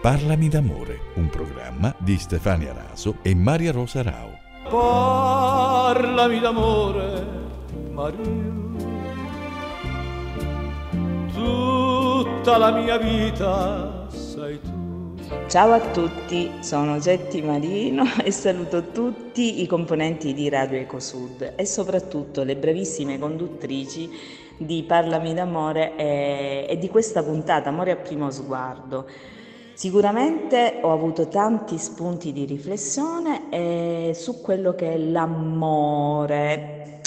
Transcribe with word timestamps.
Parlami 0.00 0.48
d'amore, 0.48 0.98
un 1.16 1.28
programma 1.28 1.94
di 1.98 2.16
Stefania 2.16 2.72
Raso 2.72 3.16
e 3.20 3.34
Maria 3.34 3.70
Rosa 3.70 4.00
Rao. 4.00 4.38
Parlami 4.70 6.40
d'amore, 6.40 7.26
Maria. 7.90 8.58
Tutta 11.34 12.56
la 12.56 12.70
mia 12.72 12.96
vita 12.96 14.06
sei 14.08 14.58
tu. 14.62 15.18
Ciao 15.48 15.72
a 15.72 15.80
tutti, 15.80 16.50
sono 16.60 16.98
Getti 16.98 17.42
Marino 17.42 18.04
e 18.24 18.30
saluto 18.30 18.92
tutti 18.92 19.60
i 19.60 19.66
componenti 19.66 20.32
di 20.32 20.48
Radio 20.48 20.78
Ecosud 20.78 21.52
e 21.56 21.66
soprattutto 21.66 22.42
le 22.42 22.56
bravissime 22.56 23.18
conduttrici 23.18 24.08
di 24.56 24.82
Parlami 24.82 25.34
d'amore 25.34 25.94
e, 25.96 26.66
e 26.70 26.78
di 26.78 26.88
questa 26.88 27.22
puntata 27.22 27.68
Amore 27.68 27.90
a 27.90 27.96
primo 27.96 28.30
sguardo. 28.30 29.06
Sicuramente 29.80 30.80
ho 30.82 30.92
avuto 30.92 31.28
tanti 31.28 31.78
spunti 31.78 32.34
di 32.34 32.44
riflessione 32.44 33.48
eh, 33.48 34.12
su 34.14 34.42
quello 34.42 34.74
che 34.74 34.92
è 34.92 34.98
l'amore. 34.98 37.00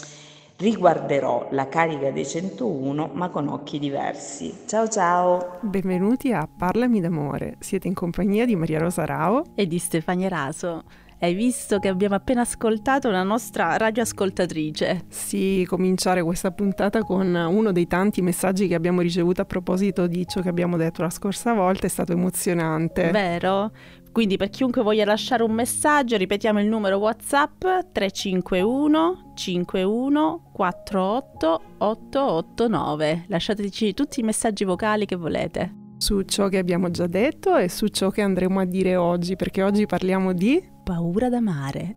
Riguarderò 0.58 1.50
la 1.52 1.68
carica 1.68 2.10
dei 2.10 2.26
101 2.26 3.12
ma 3.14 3.30
con 3.30 3.48
occhi 3.48 3.78
diversi. 3.78 4.62
Ciao 4.66 4.88
ciao! 4.88 5.60
Benvenuti 5.62 6.34
a 6.34 6.48
Parlami 6.48 7.00
d'amore. 7.00 7.58
Siete 7.60 7.88
in 7.88 7.94
compagnia 7.94 8.48
di 8.48 8.56
Maria 8.56 8.80
Rosa 8.80 9.06
Rao 9.06 9.44
e 9.54 9.68
di 9.68 9.78
Stefania 9.78 10.30
Raso. 10.30 10.84
Hai 11.20 11.34
visto 11.34 11.80
che 11.80 11.88
abbiamo 11.88 12.16
appena 12.16 12.42
ascoltato 12.42 13.08
una 13.08 13.24
nostra 13.24 13.78
radioascoltatrice? 13.78 15.06
Sì, 15.08 15.66
cominciare 15.68 16.22
questa 16.24 16.52
puntata 16.52 17.02
con 17.04 17.34
uno 17.34 17.72
dei 17.72 17.88
tanti 17.88 18.22
messaggi 18.22 18.68
che 18.68 18.76
abbiamo 18.76 19.02
ricevuto 19.02 19.42
a 19.42 19.46
proposito 19.46 20.08
di 20.08 20.28
ciò 20.28 20.42
che 20.42 20.50
abbiamo 20.50 20.78
detto 20.78 21.02
la 21.02 21.10
scorsa 21.10 21.54
volta 21.54 21.86
è 21.86 21.90
stato 21.90 22.12
emozionante. 22.12 23.12
Vero? 23.12 23.72
Quindi 24.12 24.38
per 24.38 24.50
chiunque 24.50 24.84
voglia 24.84 25.06
lasciare 25.06 25.42
un 25.42 25.54
messaggio, 25.54 26.18
ripetiamo 26.18 26.62
il 26.62 26.68
numero 26.68 26.98
WhatsApp 26.98 27.62
351 27.92 29.32
51 29.34 30.52
48 30.54 31.62
889. 31.80 33.26
Lasciateci 33.28 33.94
tutti 33.96 34.20
i 34.20 34.24
messaggi 34.24 34.66
vocali 34.66 35.06
che 35.06 35.16
volete. 35.16 35.83
Su 35.98 36.22
ciò 36.24 36.50
che 36.50 36.58
abbiamo 36.58 36.92
già 36.92 37.08
detto 37.08 37.56
e 37.56 37.70
su 37.70 37.88
ciò 37.88 38.10
che 38.10 38.22
andremo 38.22 38.60
a 38.60 38.66
dire 38.66 38.96
oggi, 38.96 39.36
perché 39.36 39.64
oggi 39.64 39.86
parliamo 39.86 40.34
di 40.34 40.62
paura 40.84 41.30
d'amare. 41.30 41.96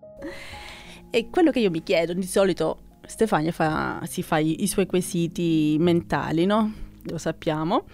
E 1.11 1.29
quello 1.31 1.51
che 1.51 1.61
io 1.61 1.71
mi 1.71 1.83
chiedo, 1.83 2.13
di 2.13 2.27
solito 2.27 2.79
Stefania 3.07 3.53
fa, 3.53 4.01
si 4.05 4.23
fa 4.23 4.39
i, 4.39 4.63
i 4.63 4.67
suoi 4.67 4.87
quesiti 4.87 5.77
mentali, 5.79 6.47
no? 6.47 6.73
Lo 7.05 7.19
sappiamo. 7.19 7.85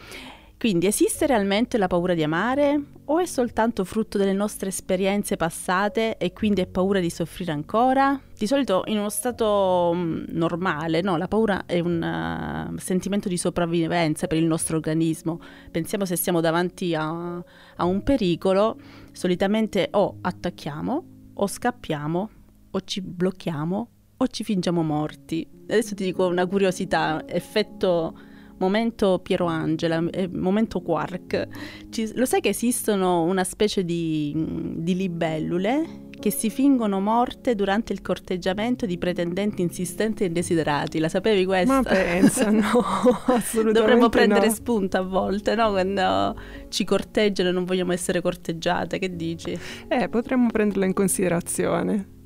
Quindi 0.63 0.87
esiste 0.87 1.27
realmente 1.27 1.77
la 1.77 1.89
paura 1.89 2.15
di 2.15 2.23
amare 2.23 2.81
o 3.07 3.19
è 3.19 3.27
soltanto 3.27 3.83
frutto 3.83 4.17
delle 4.17 4.33
nostre 4.33 4.69
esperienze 4.69 5.35
passate 5.35 6.17
e 6.19 6.33
quindi 6.33 6.61
è 6.61 6.69
paura 6.69 7.01
di 7.01 7.11
soffrire 7.11 7.51
ancora? 7.51 8.21
Di 8.39 8.47
solito 8.47 8.85
in 8.87 8.99
uno 8.99 9.09
stato 9.09 9.91
mm, 9.93 10.27
normale, 10.29 11.01
no, 11.01 11.17
la 11.17 11.27
paura 11.27 11.67
è 11.67 11.81
un 11.81 12.71
uh, 12.71 12.79
sentimento 12.79 13.29
di 13.29 13.39
sopravvivenza 13.39 14.29
per 14.29 14.39
il 14.39 14.45
nostro 14.45 14.77
organismo. 14.77 15.41
Pensiamo 15.69 16.05
se 16.05 16.15
siamo 16.15 16.41
davanti 16.41 16.95
a, 16.95 17.39
a 17.39 17.85
un 17.85 18.05
pericolo, 18.05 18.79
solitamente 19.11 19.89
o 19.91 20.19
attacchiamo 20.21 21.05
o 21.35 21.45
scappiamo 21.49 22.31
o 22.71 22.81
ci 22.83 23.01
blocchiamo 23.01 23.91
o 24.17 24.27
ci 24.29 24.45
fingiamo 24.45 24.85
morti. 24.85 25.45
Adesso 25.65 25.97
ti 25.97 26.05
dico 26.05 26.29
una 26.29 26.47
curiosità, 26.47 27.25
effetto 27.27 28.31
momento 28.63 29.19
Piero 29.21 29.47
Angela, 29.47 30.03
eh, 30.11 30.29
momento 30.29 30.81
quark. 30.81 31.49
Ci, 31.91 32.13
lo 32.15 32.25
sai 32.25 32.41
che 32.41 32.51
esistono 32.51 33.23
una 33.23 33.45
specie 33.45 33.85
di, 33.85 34.33
di 34.77 34.95
libellule 34.95 36.11
che 36.23 36.31
si 36.31 36.51
fingono 36.51 37.01
morte 37.01 37.57
durante 37.57 37.93
il 37.93 38.01
corteggiamento 38.01 38.87
di 38.87 38.97
pretendenti 38.97 39.61
insistenti 39.61 40.23
e 40.23 40.27
indesiderati. 40.27 41.01
La 41.01 41.09
sapevi 41.09 41.45
questa? 41.45 41.75
Ma 41.75 41.83
pensa, 41.83 42.49
no, 42.51 42.63
assolutamente 43.27 43.73
Dovremmo 43.73 44.09
prendere 44.09 44.47
no. 44.47 44.53
spunto 44.53 44.99
a 44.99 45.03
volte, 45.03 45.57
no? 45.57 45.71
Quando 45.71 46.37
ci 46.69 46.85
corteggiano 46.85 47.49
e 47.49 47.53
non 47.53 47.65
vogliamo 47.65 47.93
essere 47.93 48.21
corteggiate, 48.21 49.01
che 49.01 49.17
dici? 49.17 49.59
Eh, 49.89 50.09
potremmo 50.09 50.49
prenderla 50.49 50.85
in 50.85 50.93
considerazione. 50.93 52.21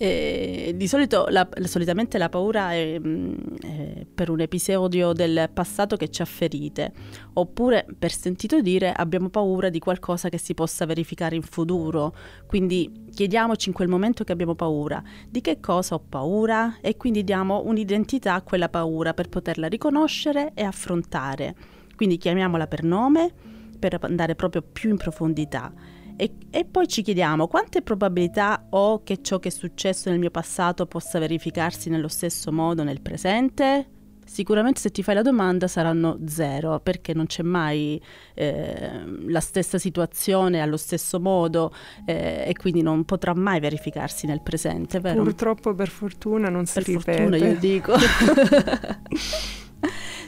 E 0.00 0.74
di 0.76 0.86
solito, 0.86 1.26
la, 1.28 1.48
solitamente 1.64 2.18
la 2.18 2.28
paura 2.28 2.72
è, 2.72 3.00
mm, 3.00 3.34
è, 3.60 4.06
per 4.14 4.30
un 4.30 4.38
episodio 4.38 5.12
del 5.12 5.50
passato 5.52 5.96
che 5.96 6.08
ci 6.08 6.22
ha 6.22 6.24
ferite, 6.24 6.92
oppure 7.32 7.84
per 7.98 8.12
sentito 8.12 8.60
dire 8.60 8.92
abbiamo 8.92 9.28
paura 9.28 9.70
di 9.70 9.80
qualcosa 9.80 10.28
che 10.28 10.38
si 10.38 10.54
possa 10.54 10.86
verificare 10.86 11.34
in 11.34 11.42
futuro. 11.42 12.14
Quindi 12.46 13.06
chiediamoci 13.12 13.70
in 13.70 13.74
quel 13.74 13.88
momento 13.88 14.22
che 14.22 14.30
abbiamo 14.30 14.54
paura, 14.54 15.02
di 15.28 15.40
che 15.40 15.58
cosa 15.58 15.96
ho 15.96 16.00
paura 16.08 16.78
e 16.80 16.96
quindi 16.96 17.24
diamo 17.24 17.62
un'identità 17.64 18.34
a 18.34 18.42
quella 18.42 18.68
paura 18.68 19.14
per 19.14 19.28
poterla 19.28 19.66
riconoscere 19.66 20.52
e 20.54 20.62
affrontare. 20.62 21.56
Quindi 21.96 22.18
chiamiamola 22.18 22.68
per 22.68 22.84
nome 22.84 23.32
per 23.78 23.98
andare 24.00 24.36
proprio 24.36 24.62
più 24.62 24.90
in 24.90 24.96
profondità. 24.96 25.72
E, 26.20 26.32
e, 26.50 26.64
poi 26.64 26.88
ci 26.88 27.02
chiediamo 27.02 27.46
quante 27.46 27.80
probabilità 27.80 28.66
ho 28.70 29.04
che 29.04 29.22
ciò 29.22 29.38
che 29.38 29.50
è 29.50 29.52
successo 29.52 30.10
nel 30.10 30.18
mio 30.18 30.32
passato 30.32 30.84
possa 30.86 31.20
verificarsi 31.20 31.90
nello 31.90 32.08
stesso 32.08 32.50
modo 32.50 32.82
nel 32.82 33.00
presente? 33.00 33.86
Sicuramente 34.26 34.80
se 34.80 34.90
ti 34.90 35.04
fai 35.04 35.14
la 35.14 35.22
domanda 35.22 35.68
saranno 35.68 36.18
zero, 36.26 36.80
perché 36.80 37.14
non 37.14 37.26
c'è 37.26 37.44
mai 37.44 38.02
eh, 38.34 39.00
la 39.28 39.38
stessa 39.38 39.78
situazione 39.78 40.60
allo 40.60 40.76
stesso 40.76 41.20
modo 41.20 41.72
eh, 42.04 42.42
e 42.48 42.52
quindi 42.54 42.82
non 42.82 43.04
potrà 43.04 43.32
mai 43.32 43.60
verificarsi 43.60 44.26
nel 44.26 44.42
presente, 44.42 44.98
vero? 44.98 45.22
Purtroppo 45.22 45.72
per 45.72 45.88
fortuna 45.88 46.48
non 46.48 46.66
si 46.66 46.74
per 46.74 46.84
ripete. 46.84 47.04
Per 47.04 47.30
fortuna 47.30 47.36
io 47.36 47.54
dico. 47.62 47.94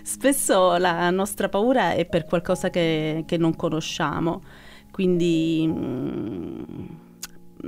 Spesso 0.05 0.77
la 0.77 1.11
nostra 1.11 1.49
paura 1.49 1.95
è 1.95 2.07
per 2.07 2.27
qualcosa 2.27 2.71
che, 2.71 3.25
che 3.27 3.37
non 3.37 3.57
conosciamo 3.57 4.41
quindi 5.01 5.65
mm, 5.67 6.63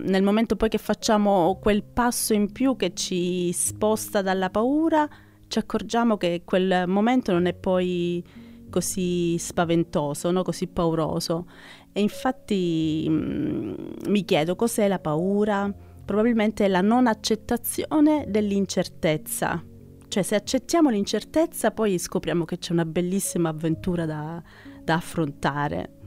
nel 0.04 0.22
momento 0.22 0.54
poi 0.54 0.68
che 0.68 0.76
facciamo 0.76 1.58
quel 1.62 1.82
passo 1.82 2.34
in 2.34 2.52
più 2.52 2.76
che 2.76 2.92
ci 2.92 3.50
sposta 3.52 4.20
dalla 4.20 4.50
paura, 4.50 5.08
ci 5.48 5.58
accorgiamo 5.58 6.18
che 6.18 6.42
quel 6.44 6.84
momento 6.86 7.32
non 7.32 7.46
è 7.46 7.54
poi 7.54 8.22
così 8.68 9.38
spaventoso, 9.38 10.30
no? 10.30 10.42
così 10.42 10.66
pauroso. 10.66 11.46
E 11.90 12.02
infatti 12.02 13.06
mh, 13.08 13.14
mm, 13.14 13.74
mi 14.08 14.26
chiedo 14.26 14.54
cos'è 14.54 14.86
la 14.86 14.98
paura? 14.98 15.74
Probabilmente 16.04 16.66
è 16.66 16.68
la 16.68 16.82
non 16.82 17.06
accettazione 17.06 18.26
dell'incertezza. 18.28 19.64
Cioè 20.06 20.22
se 20.22 20.34
accettiamo 20.34 20.90
l'incertezza 20.90 21.70
poi 21.70 21.98
scopriamo 21.98 22.44
che 22.44 22.58
c'è 22.58 22.72
una 22.72 22.84
bellissima 22.84 23.48
avventura 23.48 24.04
da, 24.04 24.42
da 24.84 24.96
affrontare. 24.96 26.00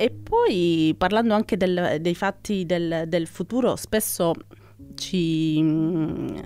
E 0.00 0.10
poi 0.10 0.94
parlando 0.96 1.34
anche 1.34 1.56
del, 1.56 1.96
dei 2.00 2.14
fatti 2.14 2.64
del, 2.64 3.06
del, 3.08 3.26
futuro, 3.26 3.74
spesso 3.74 4.32
ci, 4.94 5.60
mm, 5.60 6.36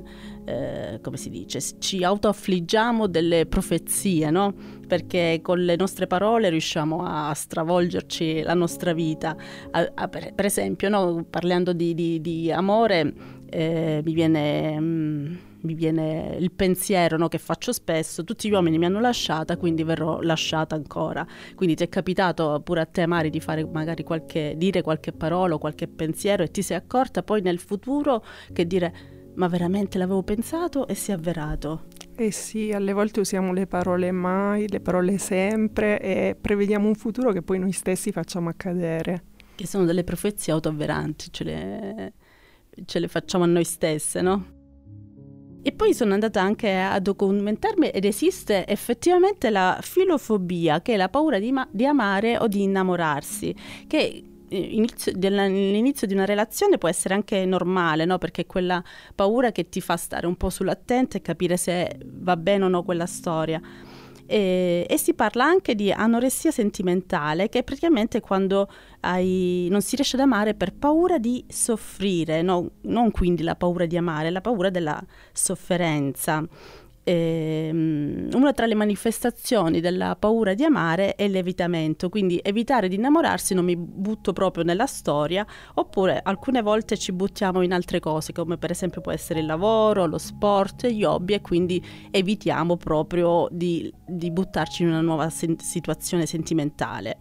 eh, 0.47 0.99
come 1.03 1.19
si 1.19 1.29
dice, 1.29 1.61
ci 1.79 2.03
autoaffliggiamo 2.03 3.07
delle 3.09 3.45
profezie, 3.45 4.31
no? 4.31 4.55
Perché 4.89 5.41
con 5.43 5.63
le 5.63 5.77
nostre 5.77 6.07
parole 6.07 6.49
riusciamo 6.49 7.05
a 7.05 7.35
stravolgerci 7.35 8.41
la 8.41 8.55
nostra 8.55 8.95
vita. 8.95 9.37
A, 9.73 9.93
a, 9.97 10.09
per, 10.09 10.33
per, 10.33 10.47
esempio, 10.47 10.89
no? 10.89 11.23
parlando 11.29 11.75
di, 11.75 11.93
di, 11.93 12.23
di 12.23 12.51
amore, 12.51 13.13
eh, 13.51 14.01
mi 14.03 14.15
viene... 14.15 14.81
Mm, 14.81 15.35
mi 15.63 15.75
viene 15.75 16.37
il 16.39 16.53
pensiero 16.53 17.17
no, 17.17 17.29
che 17.29 17.39
faccio 17.39 17.73
spesso, 17.73 18.25
tutti 18.25 18.49
gli 18.49 18.53
uomini 18.53 18.79
mi 18.79 18.87
hanno 18.87 19.01
lasciata, 19.01 19.57
quindi 19.57 19.83
verrò 19.85 20.21
lasciata 20.21 20.75
ancora. 20.75 21.27
Quindi 21.55 21.75
ti 21.75 21.85
è 21.85 21.89
capitato 21.89 22.61
pure 22.63 22.81
a 22.81 22.87
te, 22.87 23.07
Mari, 23.07 23.31
di 23.31 23.41
fare 23.41 23.65
magari 23.65 24.03
qualche, 24.03 24.55
dire 24.57 24.83
qualche 24.83 25.13
parola 25.13 25.55
o 25.55 25.59
qualche 25.59 25.89
pensiero 25.89 26.43
e 26.43 26.51
ti 26.51 26.63
sei 26.63 26.77
accorta 26.77 27.23
poi 27.23 27.41
nel 27.41 27.59
futuro 27.59 28.25
che 28.53 28.67
dire 28.67 29.21
ma 29.35 29.49
veramente 29.49 29.99
l'avevo 29.99 30.23
pensato 30.23 30.87
e 30.87 30.95
si 30.95 31.11
è 31.11 31.15
avverato. 31.15 31.85
Eh 32.15 32.31
sì, 32.31 32.71
alle 32.73 32.93
volte 32.93 33.21
usiamo 33.21 33.53
le 33.53 33.67
parole 33.67 34.11
mai, 34.11 34.69
le 34.69 34.81
parole 34.81 35.17
sempre 35.17 35.99
e 36.01 36.37
prevediamo 36.39 36.87
un 36.87 36.95
futuro 36.95 37.33
che 37.33 37.43
poi 37.43 37.59
noi 37.59 37.73
stessi 37.73 38.13
facciamo 38.13 38.51
accadere. 38.51 39.25
Che 39.55 39.67
sono 39.67 39.85
delle 39.85 40.05
profezie 40.05 40.53
autoavveranti, 40.53 41.33
ce 41.33 41.45
le, 41.45 42.13
ce 42.85 42.99
le 42.99 43.09
facciamo 43.09 43.45
a 43.45 43.47
noi 43.47 43.65
stesse, 43.65 44.21
no? 44.21 44.52
E 45.65 45.71
poi 45.73 45.95
sono 45.95 46.13
andata 46.15 46.41
anche 46.41 46.75
a 46.77 46.99
documentarmi 46.99 47.91
ed 47.91 48.05
esiste 48.05 48.67
effettivamente 48.67 49.49
la 49.49 49.79
filofobia, 49.81 50.83
che 50.83 50.95
è 50.95 50.97
la 50.97 51.09
paura 51.09 51.39
di, 51.39 51.53
ma- 51.53 51.69
di 51.71 51.87
amare 51.87 52.37
o 52.37 52.49
di 52.49 52.63
innamorarsi, 52.63 53.55
che 53.87 54.25
eh, 54.53 54.57
Inizio, 54.57 55.13
l'inizio 55.15 56.07
di 56.07 56.13
una 56.13 56.27
relazione 56.27 56.79
può 56.79 56.89
essere 56.89 57.15
anche 57.15 57.45
normale, 57.47 58.05
no? 58.05 58.19
perché 58.19 58.43
è 58.43 58.47
quella 58.47 58.83
paura 59.15 59.51
che 59.51 59.69
ti 59.69 59.81
fa 59.81 59.97
stare 59.97 60.27
un 60.27 60.37
po' 60.37 60.51
sull'attento 60.51 61.17
e 61.17 61.23
capire 61.23 61.57
se 61.57 61.99
va 62.05 62.37
bene 62.37 62.65
o 62.65 62.69
no 62.69 62.83
quella 62.83 63.07
storia. 63.07 63.61
E, 64.33 64.87
e, 64.89 64.97
si 64.97 65.13
parla 65.13 65.45
anche 65.45 65.75
di 65.75 65.93
anoressia 65.93 66.51
sentimentale, 66.51 67.51
che 67.51 67.59
è 67.59 67.63
praticamente 67.63 68.21
quando 68.21 68.67
hai, 69.01 69.69
non 69.71 69.83
si 69.83 69.95
riesce 69.95 70.17
ad 70.17 70.23
amare 70.23 70.55
per 70.55 70.73
paura 70.73 71.19
di 71.19 71.45
soffrire, 71.49 72.41
no? 72.41 72.71
non 72.85 73.11
quindi 73.11 73.43
la 73.43 73.57
paura 73.57 73.85
di 73.85 73.99
amare, 73.99 74.31
la 74.31 74.41
paura 74.41 74.71
della 74.71 74.99
sofferenza. 75.33 76.43
Eh, 77.05 77.71
una 77.73 78.53
tra 78.53 78.67
le 78.67 78.75
manifestazioni 78.75 79.81
della 79.81 80.15
paura 80.17 80.55
di 80.55 80.63
amare 80.63 81.17
è 81.17 81.27
l'evitamento, 81.27 82.09
quindi 82.09 82.39
evitare 82.43 82.87
di 82.89 82.95
innamorarsi, 82.95 83.55
non 83.55 83.65
mi 83.65 83.77
butto 83.77 84.33
proprio 84.33 84.63
nella 84.63 84.87
storia, 84.87 85.45
oppure 85.75 86.21
alcune 86.23 86.63
volte 86.63 86.97
ci 86.97 87.13
buttiamo 87.13 87.63
in 87.63 87.73
altre 87.73 87.99
cose, 87.99 88.33
come 88.33 88.57
per 88.57 88.71
esempio 88.71 89.01
può 89.01 89.11
essere 89.11 89.41
il 89.41 89.47
lavoro, 89.47 90.07
lo 90.07 90.19
sport, 90.19 90.87
gli 90.87 91.03
hobby, 91.03 91.35
e 91.35 91.41
quindi 91.41 91.85
evitiamo 92.11 92.77
proprio 92.77 93.49
di, 93.51 93.93
di 94.07 94.31
buttarci 94.31 94.83
in 94.83 94.89
una 94.89 95.01
nuova 95.01 95.29
sen- 95.29 95.59
situazione 95.59 96.27
sentimentale. 96.27 97.19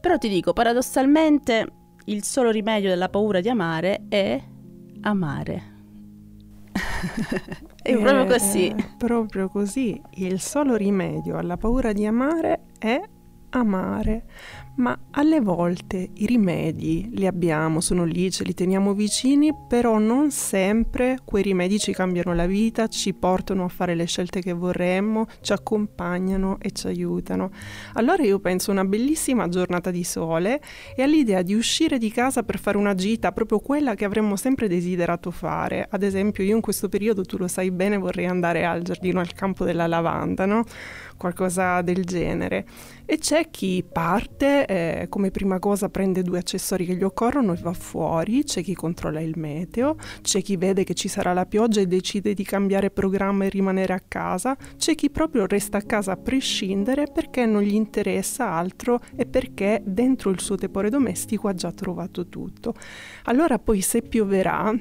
Però 0.00 0.18
ti 0.18 0.28
dico, 0.28 0.52
paradossalmente, 0.52 1.66
il 2.06 2.22
solo 2.24 2.50
rimedio 2.50 2.90
della 2.90 3.08
paura 3.08 3.40
di 3.40 3.48
amare 3.48 4.04
è 4.10 4.42
amare. 5.00 5.73
È 7.82 7.94
proprio 7.96 8.26
così. 8.26 8.68
È 8.68 8.86
proprio 8.96 9.48
così. 9.48 10.00
Il 10.14 10.40
solo 10.40 10.76
rimedio 10.76 11.36
alla 11.36 11.56
paura 11.56 11.92
di 11.92 12.06
amare 12.06 12.66
è 12.78 13.00
amare 13.50 14.24
ma 14.76 14.98
alle 15.12 15.40
volte 15.40 16.10
i 16.14 16.26
rimedi 16.26 17.10
li 17.12 17.26
abbiamo, 17.26 17.80
sono 17.80 18.04
lì, 18.04 18.30
ce 18.30 18.42
li 18.42 18.54
teniamo 18.54 18.92
vicini, 18.92 19.52
però 19.68 19.98
non 19.98 20.30
sempre 20.32 21.18
quei 21.24 21.44
rimedi 21.44 21.78
ci 21.78 21.92
cambiano 21.92 22.34
la 22.34 22.46
vita, 22.46 22.88
ci 22.88 23.14
portano 23.14 23.64
a 23.64 23.68
fare 23.68 23.94
le 23.94 24.04
scelte 24.06 24.40
che 24.40 24.52
vorremmo, 24.52 25.26
ci 25.40 25.52
accompagnano 25.52 26.58
e 26.60 26.72
ci 26.72 26.88
aiutano. 26.88 27.50
Allora 27.92 28.24
io 28.24 28.40
penso 28.40 28.72
una 28.72 28.84
bellissima 28.84 29.48
giornata 29.48 29.92
di 29.92 30.02
sole 30.02 30.60
e 30.96 31.02
all'idea 31.02 31.42
di 31.42 31.54
uscire 31.54 31.98
di 31.98 32.10
casa 32.10 32.42
per 32.42 32.58
fare 32.58 32.76
una 32.76 32.94
gita, 32.94 33.30
proprio 33.30 33.60
quella 33.60 33.94
che 33.94 34.04
avremmo 34.04 34.34
sempre 34.34 34.66
desiderato 34.66 35.30
fare. 35.30 35.86
Ad 35.88 36.02
esempio 36.02 36.42
io 36.42 36.56
in 36.56 36.60
questo 36.60 36.88
periodo, 36.88 37.22
tu 37.22 37.36
lo 37.36 37.46
sai 37.46 37.70
bene, 37.70 37.96
vorrei 37.96 38.26
andare 38.26 38.64
al 38.64 38.82
giardino 38.82 39.20
al 39.20 39.32
campo 39.34 39.64
della 39.64 39.86
lavanda, 39.86 40.46
no? 40.46 40.64
Qualcosa 41.16 41.80
del 41.82 42.04
genere. 42.04 42.66
E 43.06 43.18
c'è 43.18 43.50
chi 43.50 43.84
parte 43.90 44.63
eh, 44.66 45.06
come 45.08 45.30
prima 45.30 45.58
cosa 45.58 45.88
prende 45.88 46.22
due 46.22 46.38
accessori 46.38 46.84
che 46.84 46.94
gli 46.94 47.02
occorrono 47.02 47.52
e 47.52 47.56
va 47.56 47.72
fuori, 47.72 48.44
c'è 48.44 48.62
chi 48.62 48.74
controlla 48.74 49.20
il 49.20 49.34
meteo, 49.36 49.96
c'è 50.22 50.42
chi 50.42 50.56
vede 50.56 50.84
che 50.84 50.94
ci 50.94 51.08
sarà 51.08 51.32
la 51.32 51.46
pioggia 51.46 51.80
e 51.80 51.86
decide 51.86 52.34
di 52.34 52.44
cambiare 52.44 52.90
programma 52.90 53.44
e 53.44 53.48
rimanere 53.48 53.92
a 53.92 54.02
casa, 54.06 54.56
c'è 54.76 54.94
chi 54.94 55.10
proprio 55.10 55.46
resta 55.46 55.78
a 55.78 55.82
casa 55.82 56.12
a 56.12 56.16
prescindere 56.16 57.06
perché 57.12 57.46
non 57.46 57.62
gli 57.62 57.74
interessa 57.74 58.50
altro 58.50 59.00
e 59.16 59.26
perché 59.26 59.82
dentro 59.84 60.30
il 60.30 60.40
suo 60.40 60.56
tepore 60.56 60.90
domestico 60.90 61.48
ha 61.48 61.54
già 61.54 61.72
trovato 61.72 62.28
tutto. 62.28 62.74
Allora 63.24 63.58
poi 63.58 63.80
se 63.80 64.02
pioverà 64.02 64.72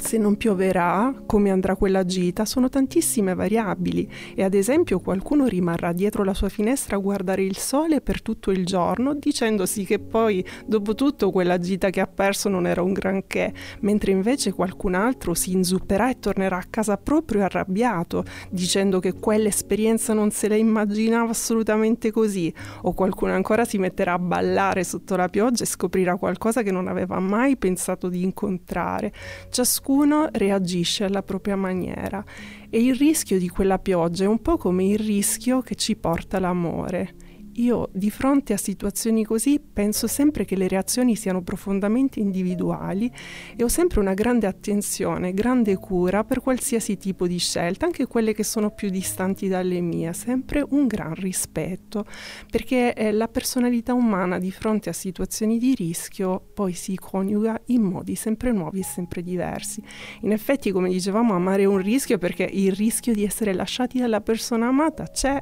se 0.00 0.16
non 0.16 0.36
pioverà, 0.36 1.12
come 1.26 1.50
andrà 1.50 1.74
quella 1.74 2.04
gita, 2.04 2.44
sono 2.44 2.68
tantissime 2.68 3.34
variabili 3.34 4.08
e 4.34 4.44
ad 4.44 4.54
esempio 4.54 5.00
qualcuno 5.00 5.46
rimarrà 5.46 5.92
dietro 5.92 6.22
la 6.22 6.34
sua 6.34 6.48
finestra 6.48 6.96
a 6.96 7.00
guardare 7.00 7.42
il 7.42 7.56
sole 7.56 8.00
per 8.00 8.22
tutto 8.22 8.50
il 8.50 8.64
giorno 8.64 9.14
dicendosi 9.14 9.84
che 9.84 9.98
poi 9.98 10.44
dopo 10.64 10.94
tutto 10.94 11.30
quella 11.30 11.58
gita 11.58 11.90
che 11.90 12.00
ha 12.00 12.06
perso 12.06 12.48
non 12.48 12.66
era 12.66 12.80
un 12.80 12.92
granché, 12.92 13.52
mentre 13.80 14.12
invece 14.12 14.52
qualcun 14.52 14.94
altro 14.94 15.34
si 15.34 15.52
inzupperà 15.52 16.10
e 16.10 16.18
tornerà 16.20 16.56
a 16.56 16.66
casa 16.70 16.96
proprio 16.96 17.42
arrabbiato 17.42 18.24
dicendo 18.50 19.00
che 19.00 19.14
quell'esperienza 19.14 20.12
non 20.14 20.30
se 20.30 20.48
la 20.48 20.56
immaginava 20.56 21.30
assolutamente 21.30 22.12
così 22.12 22.52
o 22.82 22.92
qualcuno 22.92 23.32
ancora 23.32 23.64
si 23.64 23.78
metterà 23.78 24.12
a 24.12 24.18
ballare 24.18 24.84
sotto 24.84 25.16
la 25.16 25.28
pioggia 25.28 25.64
e 25.64 25.66
scoprirà 25.66 26.16
qualcosa 26.16 26.62
che 26.62 26.70
non 26.70 26.86
aveva 26.86 27.18
mai 27.18 27.56
pensato 27.56 28.08
di 28.08 28.22
incontrare. 28.22 29.12
Ciascuno 29.50 29.86
ciascuno 29.88 30.28
reagisce 30.32 31.04
alla 31.04 31.22
propria 31.22 31.56
maniera 31.56 32.22
e 32.68 32.78
il 32.78 32.94
rischio 32.94 33.38
di 33.38 33.48
quella 33.48 33.78
pioggia 33.78 34.24
è 34.24 34.26
un 34.26 34.42
po' 34.42 34.58
come 34.58 34.84
il 34.84 34.98
rischio 34.98 35.62
che 35.62 35.76
ci 35.76 35.96
porta 35.96 36.38
l'amore. 36.38 37.27
Io 37.58 37.88
di 37.92 38.08
fronte 38.08 38.52
a 38.52 38.56
situazioni 38.56 39.24
così 39.24 39.60
penso 39.60 40.06
sempre 40.06 40.44
che 40.44 40.54
le 40.54 40.68
reazioni 40.68 41.16
siano 41.16 41.42
profondamente 41.42 42.20
individuali 42.20 43.10
e 43.56 43.64
ho 43.64 43.68
sempre 43.68 43.98
una 43.98 44.14
grande 44.14 44.46
attenzione, 44.46 45.32
grande 45.32 45.76
cura 45.76 46.22
per 46.22 46.40
qualsiasi 46.40 46.96
tipo 46.96 47.26
di 47.26 47.38
scelta, 47.38 47.84
anche 47.84 48.06
quelle 48.06 48.32
che 48.32 48.44
sono 48.44 48.70
più 48.70 48.90
distanti 48.90 49.48
dalle 49.48 49.80
mie, 49.80 50.12
sempre 50.12 50.64
un 50.68 50.86
gran 50.86 51.14
rispetto, 51.14 52.04
perché 52.48 52.94
eh, 52.94 53.10
la 53.10 53.26
personalità 53.26 53.92
umana 53.92 54.38
di 54.38 54.52
fronte 54.52 54.88
a 54.88 54.92
situazioni 54.92 55.58
di 55.58 55.74
rischio 55.74 56.40
poi 56.54 56.74
si 56.74 56.94
coniuga 56.94 57.60
in 57.66 57.82
modi 57.82 58.14
sempre 58.14 58.52
nuovi 58.52 58.80
e 58.80 58.84
sempre 58.84 59.20
diversi. 59.20 59.82
In 60.20 60.30
effetti, 60.30 60.70
come 60.70 60.90
dicevamo, 60.90 61.34
amare 61.34 61.62
è 61.62 61.66
un 61.66 61.78
rischio 61.78 62.18
perché 62.18 62.44
il 62.44 62.72
rischio 62.72 63.12
di 63.12 63.24
essere 63.24 63.52
lasciati 63.52 63.98
dalla 63.98 64.20
persona 64.20 64.68
amata 64.68 65.08
c'è, 65.08 65.40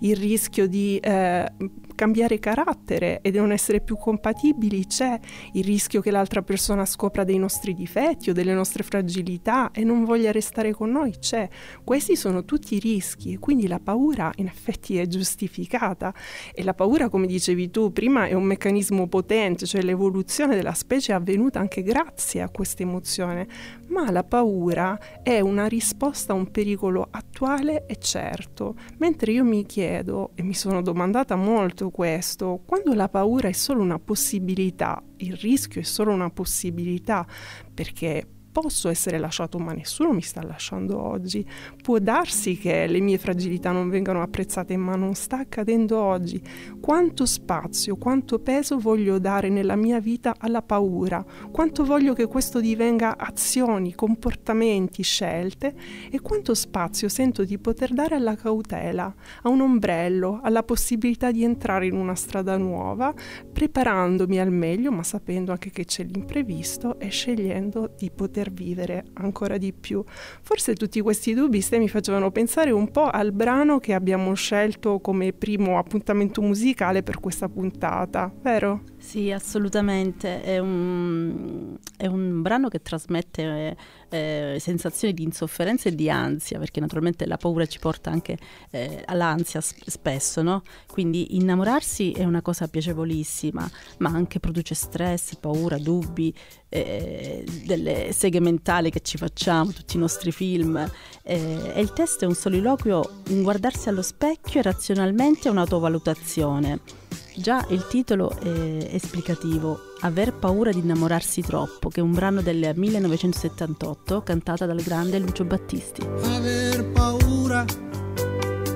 il 0.00 0.14
rischio 0.14 0.68
di 0.68 0.98
eh, 0.98 1.54
cambiare 1.94 2.38
carattere 2.38 3.20
e 3.22 3.30
di 3.30 3.38
non 3.38 3.52
essere 3.52 3.80
più 3.80 3.96
compatibili, 3.96 4.86
c'è 4.86 5.18
il 5.52 5.64
rischio 5.64 6.00
che 6.00 6.10
l'altra 6.10 6.42
persona 6.42 6.84
scopra 6.84 7.24
dei 7.24 7.38
nostri 7.38 7.74
difetti 7.74 8.30
o 8.30 8.32
delle 8.32 8.52
nostre 8.52 8.82
fragilità 8.82 9.70
e 9.72 9.82
non 9.82 10.04
voglia 10.04 10.30
restare 10.30 10.72
con 10.72 10.90
noi, 10.90 11.18
c'è. 11.18 11.48
Questi 11.82 12.14
sono 12.16 12.44
tutti 12.44 12.78
rischi 12.78 13.32
e 13.32 13.38
quindi 13.38 13.66
la 13.66 13.80
paura 13.80 14.30
in 14.36 14.46
effetti 14.46 14.98
è 14.98 15.06
giustificata 15.06 16.14
e 16.54 16.62
la 16.62 16.74
paura, 16.74 17.08
come 17.08 17.26
dicevi 17.26 17.70
tu 17.70 17.92
prima, 17.92 18.26
è 18.26 18.34
un 18.34 18.44
meccanismo 18.44 19.08
potente, 19.08 19.66
cioè 19.66 19.82
l'evoluzione 19.82 20.54
della 20.54 20.74
specie 20.74 21.12
è 21.12 21.14
avvenuta 21.14 21.58
anche 21.58 21.82
grazie 21.82 22.42
a 22.42 22.50
questa 22.50 22.82
emozione, 22.82 23.48
ma 23.88 24.10
la 24.10 24.24
paura 24.24 24.98
è 25.22 25.40
una 25.40 25.66
risposta 25.66 26.32
a 26.32 26.36
un 26.36 26.50
pericolo 26.50 27.06
attuale 27.10 27.86
e 27.86 27.96
certo, 27.98 28.74
mentre 28.98 29.32
io 29.32 29.44
mi 29.44 29.64
chiedo 29.64 30.30
e 30.34 30.42
mi 30.42 30.54
sono 30.54 30.82
domandata 30.82 31.36
molto 31.36 31.90
questo, 31.90 32.62
quando 32.64 32.94
la 32.94 33.08
paura 33.08 33.48
è 33.48 33.52
solo 33.52 33.82
una 33.82 33.98
possibilità, 33.98 35.02
il 35.18 35.34
rischio 35.34 35.80
è 35.80 35.84
solo 35.84 36.12
una 36.12 36.30
possibilità, 36.30 37.26
perché 37.72 38.26
posso 38.60 38.88
essere 38.88 39.18
lasciato, 39.18 39.58
ma 39.58 39.74
nessuno 39.74 40.14
mi 40.14 40.22
sta 40.22 40.42
lasciando 40.42 40.98
oggi. 40.98 41.46
Può 41.82 41.98
darsi 41.98 42.56
che 42.56 42.86
le 42.86 43.00
mie 43.00 43.18
fragilità 43.18 43.70
non 43.70 43.90
vengano 43.90 44.22
apprezzate, 44.22 44.74
ma 44.78 44.96
non 44.96 45.12
sta 45.12 45.40
accadendo 45.40 46.00
oggi. 46.00 46.42
Quanto 46.80 47.26
spazio, 47.26 47.96
quanto 47.96 48.38
peso 48.38 48.78
voglio 48.78 49.18
dare 49.18 49.50
nella 49.50 49.76
mia 49.76 50.00
vita 50.00 50.36
alla 50.38 50.62
paura? 50.62 51.22
Quanto 51.50 51.84
voglio 51.84 52.14
che 52.14 52.26
questo 52.26 52.58
divenga 52.58 53.18
azioni, 53.18 53.94
comportamenti, 53.94 55.02
scelte? 55.02 55.74
E 56.10 56.18
quanto 56.22 56.54
spazio 56.54 57.10
sento 57.10 57.44
di 57.44 57.58
poter 57.58 57.92
dare 57.92 58.14
alla 58.14 58.36
cautela, 58.36 59.14
a 59.42 59.50
un 59.50 59.60
ombrello, 59.60 60.40
alla 60.42 60.62
possibilità 60.62 61.30
di 61.30 61.44
entrare 61.44 61.84
in 61.84 61.94
una 61.94 62.14
strada 62.14 62.56
nuova, 62.56 63.12
preparandomi 63.52 64.40
al 64.40 64.50
meglio, 64.50 64.90
ma 64.90 65.02
sapendo 65.02 65.52
anche 65.52 65.68
che 65.68 65.84
c'è 65.84 66.04
l'imprevisto 66.04 66.98
e 66.98 67.08
scegliendo 67.08 67.92
di 67.98 68.10
poter 68.10 68.44
poter 68.46 68.52
vivere 68.52 69.04
ancora 69.14 69.56
di 69.58 69.72
più. 69.72 70.02
Forse 70.42 70.74
tutti 70.74 71.00
questi 71.00 71.34
dubbi 71.34 71.60
ste, 71.60 71.78
mi 71.78 71.88
facevano 71.88 72.30
pensare 72.30 72.70
un 72.70 72.90
po' 72.90 73.08
al 73.08 73.32
brano 73.32 73.78
che 73.78 73.94
abbiamo 73.94 74.34
scelto 74.34 75.00
come 75.00 75.32
primo 75.32 75.78
appuntamento 75.78 76.40
musicale 76.40 77.02
per 77.02 77.20
questa 77.20 77.48
puntata, 77.48 78.32
vero? 78.42 78.82
Sì, 79.06 79.30
assolutamente. 79.30 80.42
È 80.42 80.58
un, 80.58 81.76
è 81.96 82.06
un 82.06 82.42
brano 82.42 82.66
che 82.68 82.82
trasmette 82.82 83.76
eh, 84.08 84.56
sensazioni 84.58 85.14
di 85.14 85.22
insofferenza 85.22 85.88
e 85.88 85.94
di 85.94 86.10
ansia, 86.10 86.58
perché 86.58 86.80
naturalmente 86.80 87.24
la 87.24 87.36
paura 87.36 87.66
ci 87.66 87.78
porta 87.78 88.10
anche 88.10 88.36
eh, 88.70 89.04
all'ansia 89.06 89.60
spesso, 89.60 90.42
no? 90.42 90.62
Quindi 90.90 91.36
innamorarsi 91.36 92.10
è 92.10 92.24
una 92.24 92.42
cosa 92.42 92.66
piacevolissima, 92.66 93.70
ma 93.98 94.10
anche 94.10 94.40
produce 94.40 94.74
stress, 94.74 95.36
paura, 95.36 95.78
dubbi, 95.78 96.34
eh, 96.68 97.44
delle 97.64 98.10
seghe 98.12 98.40
mentali 98.40 98.90
che 98.90 99.02
ci 99.02 99.18
facciamo, 99.18 99.70
tutti 99.70 99.94
i 99.94 100.00
nostri 100.00 100.32
film. 100.32 100.76
Eh, 101.22 101.72
e 101.74 101.80
il 101.80 101.92
testo 101.92 102.24
è 102.24 102.26
un 102.26 102.34
soliloquio, 102.34 103.22
un 103.28 103.44
guardarsi 103.44 103.88
allo 103.88 104.02
specchio 104.02 104.58
e 104.58 104.62
razionalmente 104.64 105.48
un'autovalutazione. 105.48 107.05
Già 107.36 107.66
il 107.68 107.86
titolo 107.86 108.30
è 108.38 108.88
esplicativo, 108.92 109.78
Aver 110.00 110.34
paura 110.34 110.70
di 110.72 110.78
innamorarsi 110.78 111.42
troppo, 111.42 111.88
che 111.88 112.00
è 112.00 112.02
un 112.02 112.12
brano 112.12 112.42
del 112.42 112.72
1978 112.74 114.22
cantata 114.22 114.66
dal 114.66 114.82
grande 114.82 115.18
Lucio 115.18 115.44
Battisti. 115.44 116.02
Aver 116.02 116.84
paura 116.92 117.64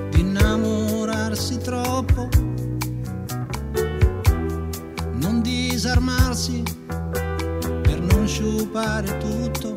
di 0.09 0.19
innamorarsi 0.19 1.57
troppo, 1.59 2.27
non 5.13 5.41
disarmarsi 5.41 6.63
per 7.81 8.01
non 8.01 8.27
sciupare 8.27 9.17
tutto, 9.17 9.75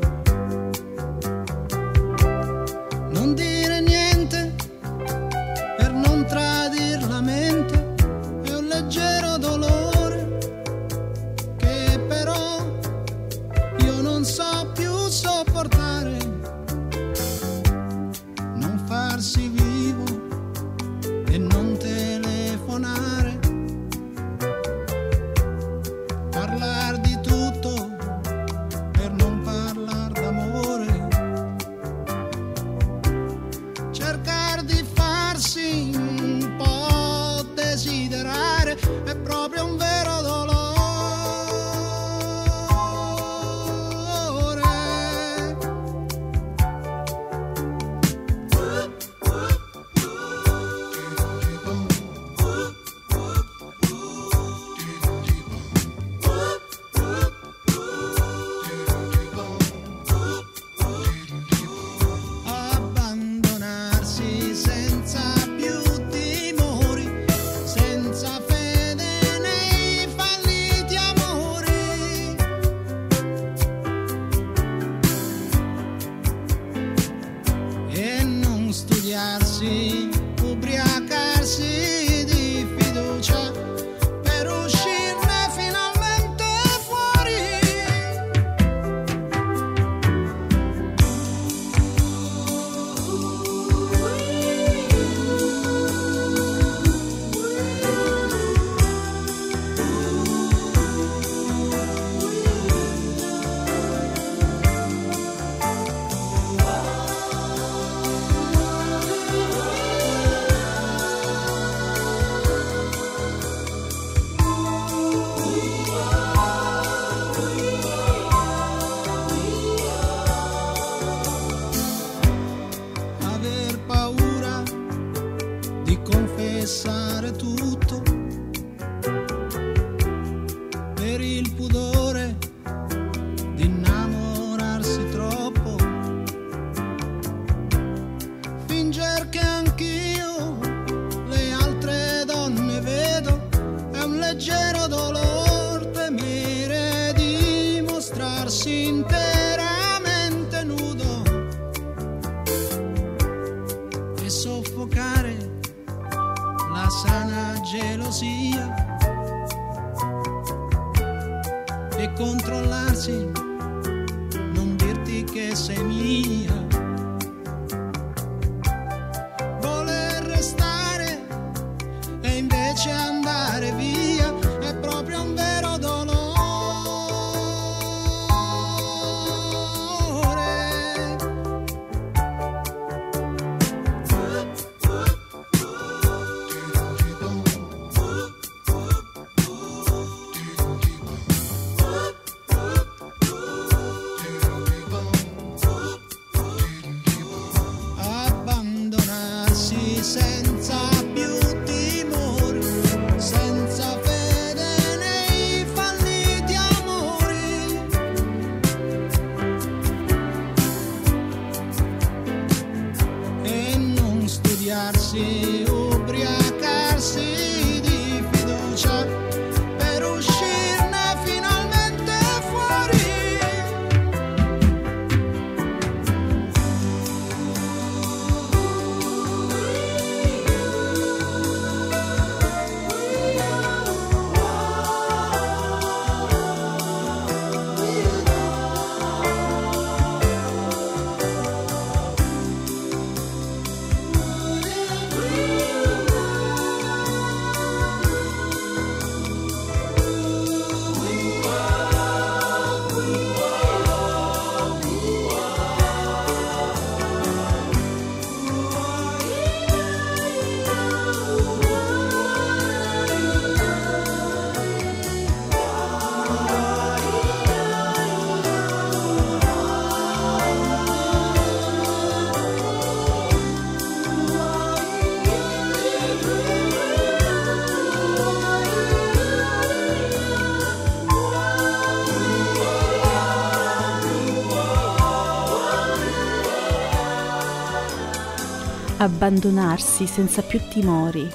Abbandonarsi 289.05 290.07
senza 290.07 290.41
più 290.41 290.59
timori, 290.67 291.29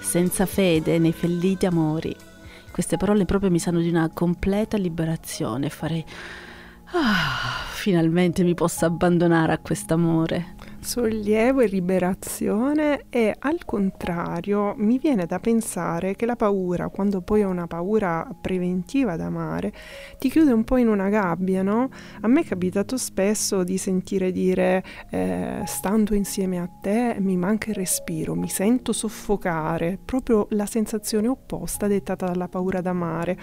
senza 0.00 0.46
fede 0.46 0.98
nei 0.98 1.12
felliti 1.12 1.66
amori. 1.66 2.16
Queste 2.70 2.96
parole 2.96 3.26
proprio 3.26 3.50
mi 3.50 3.58
sanno 3.58 3.80
di 3.80 3.90
una 3.90 4.08
completa 4.08 4.78
liberazione. 4.78 5.68
Farei. 5.68 6.02
Ah, 6.92 7.66
finalmente 7.70 8.42
mi 8.42 8.54
posso 8.54 8.86
abbandonare 8.86 9.52
a 9.52 9.58
quest'amore. 9.58 10.54
Sollievo 10.84 11.62
e 11.62 11.66
liberazione 11.66 13.06
e 13.08 13.34
al 13.38 13.64
contrario 13.64 14.74
mi 14.76 14.98
viene 14.98 15.24
da 15.24 15.38
pensare 15.38 16.14
che 16.14 16.26
la 16.26 16.36
paura, 16.36 16.88
quando 16.88 17.22
poi 17.22 17.40
è 17.40 17.46
una 17.46 17.66
paura 17.66 18.28
preventiva 18.38 19.16
da 19.16 19.24
amare, 19.24 19.72
ti 20.18 20.28
chiude 20.28 20.52
un 20.52 20.62
po' 20.62 20.76
in 20.76 20.88
una 20.88 21.08
gabbia, 21.08 21.62
no? 21.62 21.88
A 22.20 22.28
me 22.28 22.42
è 22.42 22.44
capitato 22.44 22.98
spesso 22.98 23.64
di 23.64 23.78
sentire 23.78 24.30
dire 24.30 24.84
eh, 25.08 25.62
stando 25.64 26.14
insieme 26.14 26.60
a 26.60 26.68
te 26.68 27.16
mi 27.18 27.38
manca 27.38 27.70
il 27.70 27.76
respiro, 27.76 28.34
mi 28.34 28.50
sento 28.50 28.92
soffocare, 28.92 29.98
proprio 30.04 30.48
la 30.50 30.66
sensazione 30.66 31.28
opposta 31.28 31.86
dettata 31.86 32.26
dalla 32.26 32.48
paura 32.48 32.82
d'amare. 32.82 33.38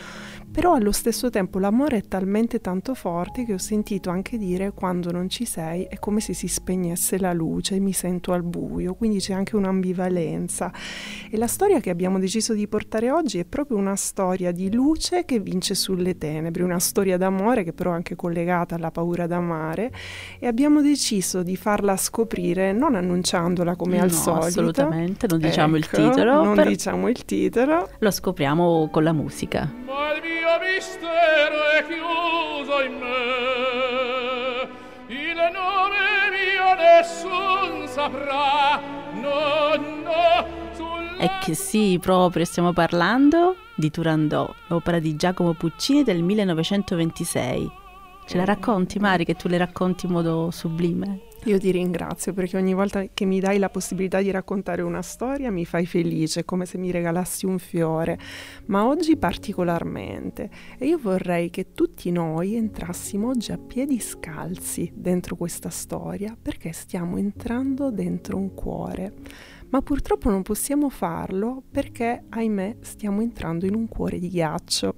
Però 0.51 0.75
allo 0.75 0.91
stesso 0.91 1.31
tempo 1.31 1.57
l'amore 1.57 1.98
è 1.98 2.07
talmente 2.07 2.62
tanto 2.62 2.93
forte 2.93 3.45
che 3.45 3.53
ho 3.53 3.57
sentito 3.57 4.12
anche 4.12 4.38
dire 4.38 4.74
quando 4.74 5.12
non 5.12 5.27
ci 5.27 5.45
sei 5.45 5.86
è 5.89 5.98
come 5.98 6.19
se 6.19 6.33
si 6.33 6.48
spegnesse 6.48 7.17
la 7.17 7.29
luce, 7.34 7.80
mi 7.80 7.94
sento 7.94 8.32
al 8.34 8.44
buio, 8.44 8.94
quindi 8.94 9.20
c'è 9.20 9.34
anche 9.34 9.56
un'ambivalenza. 9.56 10.72
E 11.30 11.38
la 11.38 11.48
storia 11.48 11.80
che 11.80 11.90
abbiamo 11.90 12.20
deciso 12.20 12.54
di 12.54 12.68
portare 12.68 13.12
oggi 13.12 13.40
è 13.40 13.46
proprio 13.46 13.78
una 13.78 13.96
storia 13.96 14.52
di 14.52 14.74
luce 14.74 15.26
che 15.26 15.40
vince 15.40 15.76
sulle 15.76 16.18
tenebre, 16.18 16.64
una 16.64 16.80
storia 16.80 17.18
d'amore 17.18 17.64
che 17.64 17.74
però 17.74 17.92
è 17.92 17.96
anche 17.96 18.16
collegata 18.16 18.76
alla 18.76 18.92
paura 18.92 19.28
d'amare 19.28 19.92
e 20.40 20.48
abbiamo 20.48 20.82
deciso 20.82 21.44
di 21.44 21.56
farla 21.56 21.96
scoprire 21.98 22.72
non 22.74 22.96
annunciandola 22.96 23.76
come 23.76 23.98
no, 23.98 24.04
al 24.04 24.12
solito. 24.12 24.46
assolutamente, 24.46 25.28
non 25.28 25.40
diciamo 25.40 25.76
il 25.78 25.84
Ecco, 25.84 26.10
titolo, 26.10 26.44
Non 26.44 26.56
però 26.56 26.70
diciamo 26.70 27.08
il 27.10 27.26
titolo. 27.26 27.90
lo 28.00 28.12
scopriamo 28.12 28.90
con 28.92 29.04
la 29.04 29.14
musica. 29.14 29.72
Ma 29.86 30.14
il 30.16 30.22
mio 30.22 30.54
mistero 30.76 31.58
è 31.78 31.86
chiuso 31.88 32.82
in 32.82 32.94
me, 32.94 33.61
saprà, 37.91 38.79
no, 39.15 39.75
no, 39.75 40.48
sulla... 40.74 41.17
E 41.17 41.29
che 41.43 41.53
sì, 41.53 41.98
proprio 42.00 42.45
stiamo 42.45 42.71
parlando 42.71 43.57
di 43.75 43.91
Turandot, 43.91 44.55
l'opera 44.67 45.00
di 45.00 45.17
Giacomo 45.17 45.53
Puccini 45.53 46.03
del 46.03 46.24
1926. 46.24 47.69
Ce 48.25 48.38
la 48.38 48.45
racconti, 48.45 48.98
Mari, 48.98 49.25
che 49.25 49.36
tu 49.36 49.50
le 49.50 49.57
racconti 49.57 50.05
in 50.05 50.13
modo 50.13 50.51
sublime? 50.51 51.19
Io 51.45 51.57
ti 51.57 51.71
ringrazio 51.71 52.33
perché 52.33 52.55
ogni 52.55 52.75
volta 52.75 53.03
che 53.12 53.25
mi 53.25 53.39
dai 53.39 53.57
la 53.57 53.69
possibilità 53.69 54.21
di 54.21 54.29
raccontare 54.29 54.83
una 54.83 55.01
storia 55.01 55.50
mi 55.50 55.65
fai 55.65 55.88
felice, 55.88 56.45
come 56.45 56.67
se 56.67 56.77
mi 56.77 56.91
regalassi 56.91 57.48
un 57.48 57.57
fiore, 57.57 58.19
ma 58.67 58.86
oggi 58.86 59.17
particolarmente. 59.17 60.51
E 60.77 60.86
io 60.86 61.00
vorrei 61.00 61.50
che 61.50 61.74
tutti 61.74 62.12
noi 62.12 62.55
entrassimo 62.55 63.29
oggi 63.29 63.51
a 63.51 63.57
piedi 63.57 64.00
scalzi 64.00 64.91
dentro 64.93 65.36
questa 65.36 65.71
storia 65.71 66.38
perché 66.39 66.74
stiamo 66.74 67.17
entrando 67.17 67.89
dentro 67.89 68.38
un 68.38 68.53
cuore. 68.53 69.13
Ma 69.72 69.82
purtroppo 69.82 70.30
non 70.30 70.42
possiamo 70.42 70.90
farlo 70.90 71.63
perché, 71.72 72.24
ahimè, 72.28 72.78
stiamo 72.82 73.22
entrando 73.22 73.66
in 73.66 73.74
un 73.74 73.88
cuore 73.88 74.20
di 74.20 74.28
ghiaccio. 74.28 74.96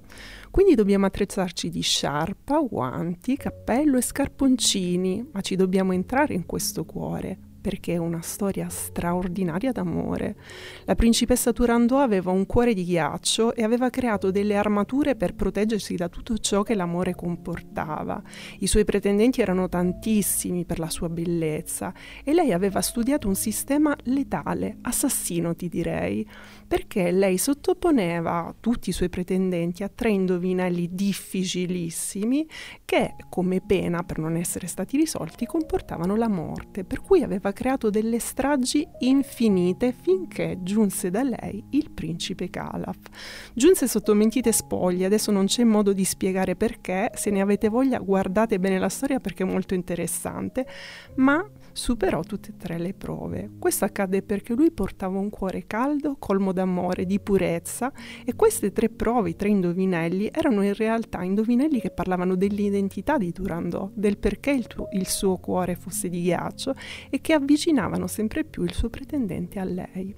Quindi 0.50 0.74
dobbiamo 0.74 1.06
attrezzarci 1.06 1.70
di 1.70 1.80
sciarpa, 1.80 2.58
guanti, 2.58 3.36
cappello 3.36 3.96
e 3.96 4.02
scarponcini, 4.02 5.30
ma 5.32 5.40
ci 5.40 5.54
dobbiamo 5.54 5.92
entrare 5.92 6.34
in 6.34 6.44
questo 6.44 6.84
cuore 6.84 7.43
perché 7.64 7.94
è 7.94 7.96
una 7.96 8.20
storia 8.20 8.68
straordinaria 8.68 9.72
d'amore. 9.72 10.36
La 10.84 10.94
principessa 10.94 11.50
Turandot 11.50 11.98
aveva 12.00 12.30
un 12.30 12.44
cuore 12.44 12.74
di 12.74 12.84
ghiaccio 12.84 13.54
e 13.54 13.62
aveva 13.62 13.88
creato 13.88 14.30
delle 14.30 14.54
armature 14.54 15.16
per 15.16 15.34
proteggersi 15.34 15.94
da 15.94 16.10
tutto 16.10 16.36
ciò 16.36 16.62
che 16.62 16.74
l'amore 16.74 17.14
comportava. 17.14 18.22
I 18.58 18.66
suoi 18.66 18.84
pretendenti 18.84 19.40
erano 19.40 19.70
tantissimi 19.70 20.66
per 20.66 20.78
la 20.78 20.90
sua 20.90 21.08
bellezza 21.08 21.94
e 22.22 22.34
lei 22.34 22.52
aveva 22.52 22.82
studiato 22.82 23.28
un 23.28 23.34
sistema 23.34 23.96
letale, 24.02 24.76
assassino 24.82 25.56
ti 25.56 25.70
direi, 25.70 26.28
perché 26.66 27.10
lei 27.10 27.38
sottoponeva 27.38 28.54
tutti 28.60 28.90
i 28.90 28.92
suoi 28.92 29.08
pretendenti 29.08 29.82
a 29.82 29.90
tre 29.92 30.10
indovinelli 30.10 30.88
difficilissimi 30.92 32.46
che, 32.84 33.14
come 33.28 33.60
pena 33.60 34.02
per 34.02 34.18
non 34.18 34.36
essere 34.36 34.66
stati 34.66 34.96
risolti, 34.96 35.46
comportavano 35.46 36.16
la 36.16 36.28
morte, 36.28 36.84
per 36.84 37.00
cui 37.00 37.22
aveva 37.22 37.52
creato 37.52 37.90
delle 37.90 38.18
stragi 38.18 38.86
infinite 39.00 39.92
finché 39.92 40.58
giunse 40.62 41.10
da 41.10 41.22
lei 41.22 41.64
il 41.70 41.90
principe 41.90 42.50
Calaf. 42.50 42.98
Giunse 43.52 43.86
sotto 43.86 44.14
mentite 44.14 44.52
spoglie, 44.52 45.06
adesso 45.06 45.30
non 45.30 45.46
c'è 45.46 45.64
modo 45.64 45.92
di 45.92 46.04
spiegare 46.04 46.56
perché, 46.56 47.10
se 47.14 47.30
ne 47.30 47.40
avete 47.40 47.68
voglia 47.68 47.98
guardate 47.98 48.58
bene 48.58 48.78
la 48.78 48.88
storia 48.88 49.20
perché 49.20 49.42
è 49.42 49.46
molto 49.46 49.74
interessante, 49.74 50.66
ma 51.16 51.44
superò 51.74 52.22
tutte 52.22 52.50
e 52.50 52.56
tre 52.56 52.78
le 52.78 52.94
prove. 52.94 53.50
Questo 53.58 53.84
accadde 53.84 54.22
perché 54.22 54.54
lui 54.54 54.70
portava 54.70 55.18
un 55.18 55.28
cuore 55.28 55.66
caldo, 55.66 56.16
colmo 56.18 56.52
d'amore, 56.52 57.04
di 57.04 57.18
purezza 57.18 57.92
e 58.24 58.34
queste 58.36 58.72
tre 58.72 58.88
prove, 58.88 59.30
i 59.30 59.36
tre 59.36 59.48
indovinelli, 59.48 60.30
erano 60.32 60.62
in 60.62 60.72
realtà 60.72 61.22
indovinelli 61.22 61.80
che 61.80 61.90
parlavano 61.90 62.36
dell'identità 62.36 63.18
di 63.18 63.32
Turandot, 63.32 63.90
del 63.92 64.18
perché 64.18 64.52
il, 64.52 64.66
tuo, 64.68 64.88
il 64.92 65.08
suo 65.08 65.36
cuore 65.36 65.74
fosse 65.74 66.08
di 66.08 66.22
ghiaccio 66.22 66.74
e 67.10 67.20
che 67.20 67.32
avvicinavano 67.32 68.06
sempre 68.06 68.44
più 68.44 68.62
il 68.62 68.72
suo 68.72 68.88
pretendente 68.88 69.58
a 69.58 69.64
lei. 69.64 70.14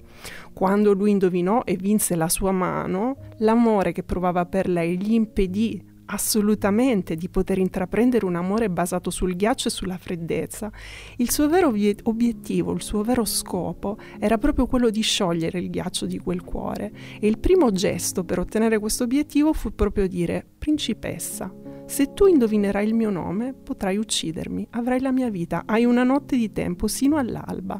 Quando 0.53 0.93
lui 0.93 1.11
indovinò 1.11 1.63
e 1.65 1.75
vinse 1.75 2.15
la 2.15 2.29
sua 2.29 2.51
mano, 2.51 3.17
l'amore 3.37 3.91
che 3.91 4.03
provava 4.03 4.45
per 4.45 4.69
lei 4.69 4.97
gli 4.97 5.13
impedì 5.13 5.95
assolutamente 6.07 7.15
di 7.15 7.29
poter 7.29 7.57
intraprendere 7.57 8.25
un 8.25 8.35
amore 8.35 8.69
basato 8.69 9.09
sul 9.09 9.35
ghiaccio 9.35 9.67
e 9.67 9.71
sulla 9.71 9.97
freddezza. 9.97 10.71
Il 11.17 11.31
suo 11.31 11.47
vero 11.47 11.73
obiettivo, 12.03 12.73
il 12.73 12.81
suo 12.81 13.03
vero 13.03 13.25
scopo 13.25 13.97
era 14.19 14.37
proprio 14.37 14.67
quello 14.67 14.89
di 14.89 15.01
sciogliere 15.01 15.59
il 15.59 15.69
ghiaccio 15.69 16.05
di 16.05 16.19
quel 16.19 16.43
cuore 16.43 16.91
e 17.19 17.27
il 17.27 17.39
primo 17.39 17.71
gesto 17.71 18.23
per 18.23 18.39
ottenere 18.39 18.79
questo 18.79 19.03
obiettivo 19.03 19.53
fu 19.53 19.73
proprio 19.73 20.07
dire 20.07 20.45
principessa. 20.57 21.53
Se 21.85 22.13
tu 22.13 22.27
indovinerai 22.27 22.85
il 22.85 22.93
mio 22.93 23.09
nome, 23.09 23.53
potrai 23.53 23.95
uccidermi, 23.95 24.67
avrai 24.71 24.99
la 24.99 25.13
mia 25.13 25.29
vita, 25.29 25.63
hai 25.65 25.85
una 25.85 26.03
notte 26.03 26.35
di 26.35 26.51
tempo 26.51 26.87
sino 26.87 27.15
all'alba. 27.15 27.79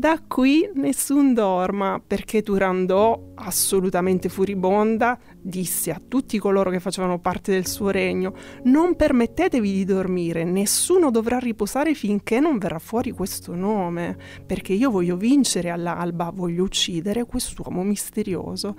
Da 0.00 0.18
qui 0.26 0.66
nessun 0.76 1.34
dorma, 1.34 2.02
perché 2.04 2.40
Turandot, 2.40 3.32
assolutamente 3.34 4.30
furibonda, 4.30 5.18
disse 5.38 5.90
a 5.90 6.00
tutti 6.08 6.38
coloro 6.38 6.70
che 6.70 6.80
facevano 6.80 7.18
parte 7.18 7.52
del 7.52 7.66
suo 7.66 7.90
regno: 7.90 8.34
Non 8.62 8.96
permettetevi 8.96 9.70
di 9.70 9.84
dormire, 9.84 10.42
nessuno 10.44 11.10
dovrà 11.10 11.38
riposare 11.38 11.92
finché 11.92 12.40
non 12.40 12.56
verrà 12.56 12.78
fuori 12.78 13.10
questo 13.10 13.54
nome, 13.54 14.16
perché 14.46 14.72
io 14.72 14.90
voglio 14.90 15.18
vincere 15.18 15.68
all'alba, 15.68 16.30
voglio 16.30 16.64
uccidere 16.64 17.26
quest'uomo 17.26 17.82
misterioso. 17.82 18.76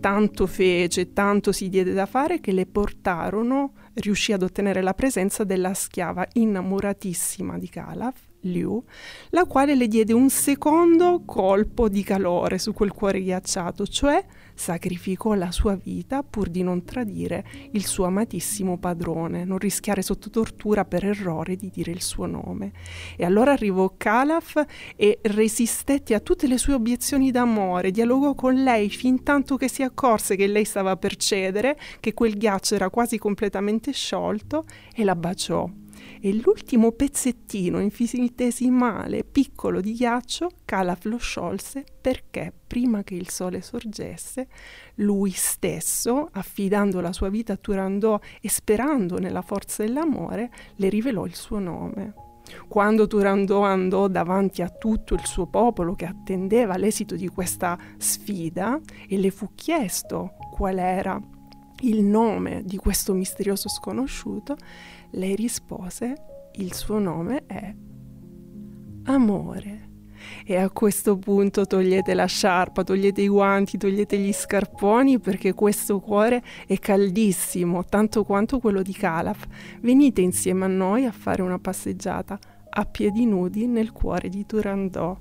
Tanto 0.00 0.46
fece, 0.46 1.12
tanto 1.12 1.52
si 1.52 1.68
diede 1.68 1.92
da 1.92 2.06
fare 2.06 2.40
che 2.40 2.52
le 2.52 2.64
portarono, 2.64 3.74
riuscì 3.92 4.32
ad 4.32 4.42
ottenere 4.42 4.80
la 4.80 4.94
presenza 4.94 5.44
della 5.44 5.74
schiava 5.74 6.26
innamoratissima 6.32 7.58
di 7.58 7.68
Calaf 7.68 8.30
Liu, 8.42 8.82
la 9.30 9.44
quale 9.44 9.74
le 9.74 9.88
diede 9.88 10.12
un 10.12 10.28
secondo 10.30 11.22
colpo 11.24 11.88
di 11.88 12.02
calore 12.02 12.58
su 12.58 12.72
quel 12.72 12.92
cuore 12.92 13.22
ghiacciato, 13.22 13.86
cioè 13.86 14.24
sacrificò 14.54 15.34
la 15.34 15.50
sua 15.50 15.74
vita 15.74 16.22
pur 16.22 16.48
di 16.48 16.62
non 16.62 16.84
tradire 16.84 17.44
il 17.72 17.84
suo 17.84 18.04
amatissimo 18.04 18.78
padrone, 18.78 19.44
non 19.44 19.58
rischiare 19.58 20.02
sotto 20.02 20.30
tortura 20.30 20.84
per 20.84 21.04
errore 21.04 21.56
di 21.56 21.70
dire 21.70 21.90
il 21.90 22.02
suo 22.02 22.26
nome. 22.26 22.72
E 23.16 23.24
allora 23.24 23.52
arrivò 23.52 23.92
Calaf 23.96 24.64
e 24.96 25.18
resistette 25.22 26.14
a 26.14 26.20
tutte 26.20 26.46
le 26.46 26.58
sue 26.58 26.74
obiezioni 26.74 27.30
d'amore, 27.30 27.90
dialogò 27.90 28.34
con 28.34 28.54
lei 28.62 28.90
fin 28.90 29.22
tanto 29.22 29.56
che 29.56 29.68
si 29.68 29.82
accorse 29.82 30.36
che 30.36 30.46
lei 30.46 30.64
stava 30.64 30.96
per 30.96 31.16
cedere, 31.16 31.78
che 32.00 32.14
quel 32.14 32.36
ghiaccio 32.36 32.74
era 32.74 32.90
quasi 32.90 33.18
completamente 33.18 33.92
sciolto 33.92 34.64
e 34.94 35.04
la 35.04 35.16
baciò 35.16 35.68
e 36.24 36.32
l'ultimo 36.34 36.92
pezzettino 36.92 37.80
infinitesimale, 37.80 39.24
piccolo 39.24 39.80
di 39.80 39.92
ghiaccio, 39.94 40.50
Calaf 40.64 41.04
lo 41.06 41.16
sciolse 41.16 41.84
perché 42.00 42.52
prima 42.64 43.02
che 43.02 43.16
il 43.16 43.28
sole 43.28 43.60
sorgesse, 43.60 44.46
lui 44.96 45.32
stesso, 45.32 46.28
affidando 46.30 47.00
la 47.00 47.12
sua 47.12 47.28
vita 47.28 47.54
a 47.54 47.56
Turandot 47.56 48.22
e 48.40 48.48
sperando 48.48 49.18
nella 49.18 49.42
forza 49.42 49.82
dell'amore, 49.82 50.52
le 50.76 50.88
rivelò 50.88 51.26
il 51.26 51.34
suo 51.34 51.58
nome. 51.58 52.14
Quando 52.68 53.08
Turandot 53.08 53.64
andò 53.64 54.06
davanti 54.06 54.62
a 54.62 54.68
tutto 54.68 55.14
il 55.14 55.26
suo 55.26 55.46
popolo 55.46 55.94
che 55.94 56.04
attendeva 56.04 56.76
l'esito 56.76 57.16
di 57.16 57.26
questa 57.26 57.76
sfida 57.96 58.78
e 59.08 59.18
le 59.18 59.32
fu 59.32 59.50
chiesto 59.56 60.34
qual 60.52 60.78
era 60.78 61.20
il 61.82 62.02
nome 62.02 62.62
di 62.64 62.76
questo 62.76 63.12
misterioso 63.12 63.68
sconosciuto, 63.68 64.56
lei 65.12 65.34
rispose, 65.34 66.14
il 66.56 66.72
suo 66.74 66.98
nome 66.98 67.44
è 67.46 67.74
amore. 69.04 69.90
E 70.44 70.56
a 70.56 70.70
questo 70.70 71.16
punto 71.16 71.66
togliete 71.66 72.14
la 72.14 72.26
sciarpa, 72.26 72.84
togliete 72.84 73.22
i 73.22 73.28
guanti, 73.28 73.76
togliete 73.76 74.16
gli 74.18 74.32
scarponi 74.32 75.18
perché 75.18 75.52
questo 75.52 75.98
cuore 75.98 76.42
è 76.66 76.78
caldissimo, 76.78 77.84
tanto 77.84 78.24
quanto 78.24 78.60
quello 78.60 78.82
di 78.82 78.92
Calaf. 78.92 79.46
Venite 79.80 80.20
insieme 80.20 80.64
a 80.64 80.68
noi 80.68 81.06
a 81.06 81.12
fare 81.12 81.42
una 81.42 81.58
passeggiata 81.58 82.38
a 82.74 82.84
piedi 82.84 83.26
nudi 83.26 83.66
nel 83.66 83.92
cuore 83.92 84.28
di 84.28 84.46
Turandot. 84.46 85.18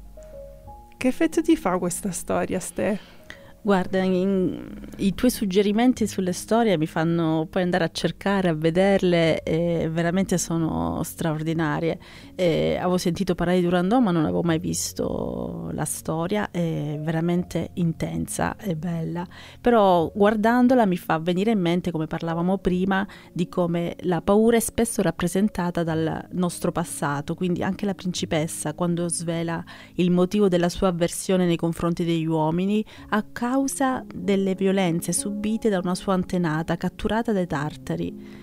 Che 0.98 1.08
effetto 1.08 1.42
ti 1.42 1.56
fa 1.56 1.80
questa 1.80 2.12
storia, 2.12 2.60
Ste? 2.60 3.21
Guarda, 3.63 4.00
in, 4.00 4.74
i 4.97 5.13
tuoi 5.13 5.30
suggerimenti 5.30 6.08
sulle 6.08 6.34
storie 6.34 6.80
mi 6.80 6.88
fanno 6.88 7.45
poi 7.47 7.62
andare 7.62 7.84
a 7.84 7.91
cercare, 7.91 8.50
a 8.50 8.56
vederle 8.56 9.43
e 9.43 9.88
veramente 9.88 10.39
sono 10.39 11.04
straordinarie. 11.04 12.00
E 12.34 12.78
avevo 12.78 12.97
sentito 12.97 13.36
parlare 13.36 13.60
di 13.60 13.65
Durandò 13.65 14.00
ma 14.00 14.10
non 14.10 14.24
avevo 14.24 14.41
mai 14.41 14.58
visto 14.58 15.69
la 15.74 15.86
storia, 15.86 16.50
è 16.50 17.00
veramente 17.04 17.69
intensa 17.76 18.56
e 18.58 18.76
bella. 18.76 19.28
Però 19.62 20.12
guardandola 20.12 20.88
mi 20.88 20.97
fa 20.97 21.19
venire 21.19 21.52
in 21.52 21.60
mente, 21.60 21.91
come 21.91 22.08
parlavamo 22.08 22.58
prima, 22.58 23.08
di 23.32 23.47
come 23.47 23.95
la 24.00 24.24
paura 24.24 24.58
è 24.58 24.60
spesso 24.60 25.04
rappresentata 25.04 25.84
dal 25.84 26.30
nostro 26.32 26.71
passato, 26.71 27.36
quindi 27.36 27.62
anche 27.62 27.86
la 27.86 27.93
principessa 27.93 28.74
quando 28.74 29.08
svela 29.08 29.63
il 29.95 30.10
motivo 30.10 30.47
della 30.47 30.69
sua 30.69 30.88
avversione 30.88 31.45
nei 31.45 31.58
confronti 31.58 32.04
degli 32.04 32.26
uomini, 32.26 32.84
a 33.10 33.24
causa 33.52 34.06
delle 34.16 34.56
violenze 34.56 35.12
subite 35.12 35.68
da 35.68 35.80
una 35.80 35.94
sua 35.94 36.14
antenata 36.14 36.78
catturata 36.78 37.34
dai 37.34 37.48
tartari. 37.48 38.40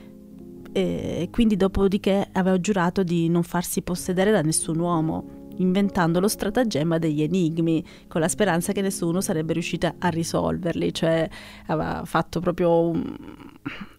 E 0.70 1.28
quindi 1.32 1.56
dopodiché 1.56 2.28
aveva 2.32 2.60
giurato 2.60 3.02
di 3.02 3.30
non 3.30 3.42
farsi 3.42 3.80
possedere 3.80 4.30
da 4.30 4.42
nessun 4.42 4.78
uomo, 4.78 5.46
inventando 5.56 6.20
lo 6.20 6.28
stratagemma 6.28 6.98
degli 6.98 7.22
enigmi, 7.22 7.82
con 8.06 8.20
la 8.20 8.28
speranza 8.28 8.72
che 8.72 8.82
nessuno 8.82 9.22
sarebbe 9.22 9.54
riuscito 9.54 9.94
a 9.98 10.08
risolverli, 10.08 10.92
cioè 10.92 11.26
aveva 11.68 12.02
fatto 12.04 12.40
proprio 12.40 12.90
un, 12.90 13.16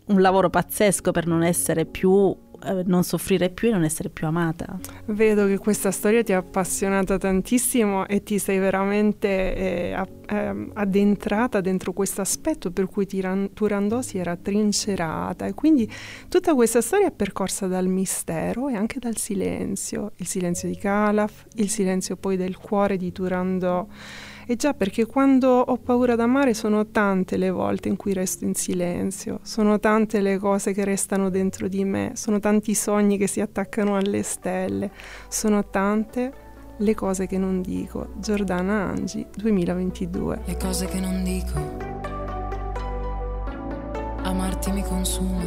un 0.05 0.21
lavoro 0.21 0.51
pazzesco 0.51 1.09
per 1.09 1.25
non 1.25 1.41
essere 1.41 1.87
più 1.87 2.37
eh, 2.63 2.83
non 2.85 3.03
soffrire 3.03 3.49
più 3.49 3.69
e 3.69 3.71
non 3.71 3.83
essere 3.83 4.09
più 4.09 4.27
amata. 4.27 4.79
Vedo 5.05 5.45
che 5.47 5.57
questa 5.57 5.91
storia 5.91 6.23
ti 6.23 6.33
ha 6.33 6.37
appassionata 6.37 7.17
tantissimo 7.17 8.07
e 8.07 8.23
ti 8.23 8.39
sei 8.39 8.59
veramente 8.59 9.55
eh, 9.55 9.93
a, 9.93 10.07
eh, 10.27 10.69
addentrata 10.73 11.61
dentro 11.61 11.93
questo 11.93 12.21
aspetto 12.21 12.71
per 12.71 12.87
cui 12.87 13.05
Tiran- 13.05 13.51
Turandot 13.53 14.03
si 14.03 14.17
era 14.17 14.35
trincerata. 14.35 15.45
E 15.45 15.53
quindi 15.53 15.89
tutta 16.27 16.53
questa 16.53 16.81
storia 16.81 17.07
è 17.07 17.11
percorsa 17.11 17.67
dal 17.67 17.87
mistero 17.87 18.69
e 18.69 18.75
anche 18.75 18.99
dal 18.99 19.17
silenzio, 19.17 20.11
il 20.17 20.27
silenzio 20.27 20.67
di 20.67 20.75
Calaf, 20.75 21.45
il 21.55 21.69
silenzio 21.69 22.15
poi 22.15 22.37
del 22.37 22.57
cuore 22.57 22.97
di 22.97 23.11
Turandot 23.11 23.87
e 24.49 24.55
già 24.55 24.73
perché 24.73 25.05
quando 25.05 25.47
ho 25.47 25.77
paura 25.77 26.15
d'amare 26.15 26.55
sono 26.55 26.87
tante 26.87 27.37
le 27.37 27.51
volte 27.51 27.87
in 27.87 27.95
cui 27.95 28.13
resto 28.13 28.45
in 28.45 28.55
silenzio, 28.55 29.41
sono 29.43 29.79
tante 29.79 30.21
le 30.21 30.39
cose 30.39 30.73
che 30.73 30.83
restano 30.83 31.29
dentro 31.29 31.67
di 31.67 31.85
me, 31.85 32.13
sono 32.15 32.39
tanti 32.39 32.71
i 32.71 32.73
sogni 32.73 33.19
che 33.19 33.27
si 33.27 33.41
attaccano 33.41 33.95
alle 33.95 34.23
stelle, 34.23 34.89
sono 35.27 35.69
tante 35.69 36.33
le 36.77 36.95
cose 36.95 37.27
che 37.27 37.37
non 37.37 37.61
dico. 37.61 38.13
Giordana 38.15 38.89
Angi, 38.89 39.23
2022. 39.35 40.41
Le 40.45 40.57
cose 40.57 40.87
che 40.87 40.99
non 40.99 41.23
dico. 41.23 41.77
Amarti 44.23 44.71
mi 44.71 44.81
consuma. 44.81 45.43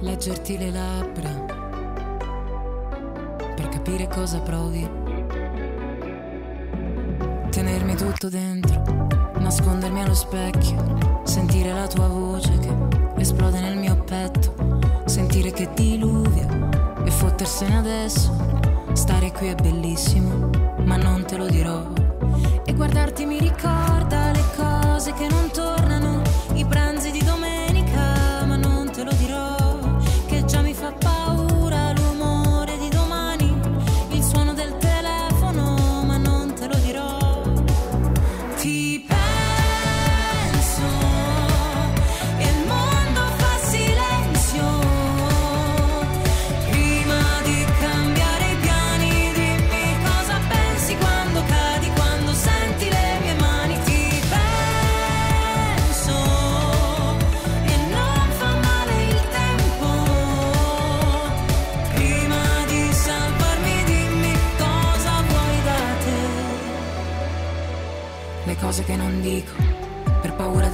Leggerti 0.00 0.56
le 0.56 0.70
labbra. 0.70 1.44
Per 3.54 3.68
capire 3.68 4.08
cosa 4.08 4.40
provi 4.40 5.01
tenermi 7.92 7.96
tutto 7.96 8.28
dentro, 8.28 8.82
nascondermi 9.38 10.02
allo 10.02 10.14
specchio, 10.14 11.22
sentire 11.24 11.72
la 11.72 11.86
tua 11.86 12.08
voce 12.08 12.58
che 12.58 12.74
esplode 13.16 13.60
nel 13.60 13.76
mio 13.76 13.96
petto, 13.96 14.54
sentire 15.04 15.50
che 15.52 15.68
diluvia 15.74 16.46
e 17.04 17.10
fottersene 17.10 17.76
adesso. 17.76 18.50
Stare 18.92 19.32
qui 19.32 19.48
è 19.48 19.54
bellissimo, 19.54 20.50
ma 20.84 20.96
non 20.96 21.24
te 21.24 21.36
lo 21.36 21.46
dirò. 21.46 21.86
E 22.64 22.74
guardarti 22.74 23.24
mi 23.24 23.38
ricorda 23.38 24.30
le 24.32 24.44
cose 24.56 25.12
che 25.12 25.28
non 25.28 25.50
tornano, 25.52 26.22
i 26.54 26.64
pranzi 26.64 27.10
di 27.10 27.22
domenica, 27.22 27.51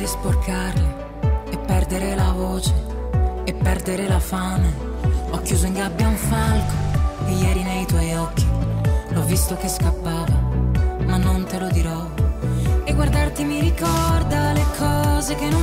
sporcarle 0.08 1.06
e 1.50 1.58
perdere 1.58 2.14
la 2.14 2.32
voce 2.32 2.72
e 3.44 3.52
perdere 3.52 4.08
la 4.08 4.18
fame. 4.18 4.74
Ho 5.30 5.42
chiuso 5.42 5.66
in 5.66 5.74
gabbia 5.74 6.08
un 6.08 6.16
falco 6.16 6.72
e 7.26 7.32
ieri 7.32 7.62
nei 7.62 7.84
tuoi 7.84 8.14
occhi 8.14 8.46
l'ho 9.10 9.22
visto 9.24 9.56
che 9.56 9.68
scappava, 9.68 10.40
ma 11.04 11.16
non 11.18 11.44
te 11.44 11.58
lo 11.58 11.68
dirò. 11.68 12.08
E 12.84 12.94
guardarti 12.94 13.44
mi 13.44 13.60
ricorda 13.60 14.52
le 14.52 14.64
cose 14.78 15.34
che 15.34 15.48
non 15.50 15.57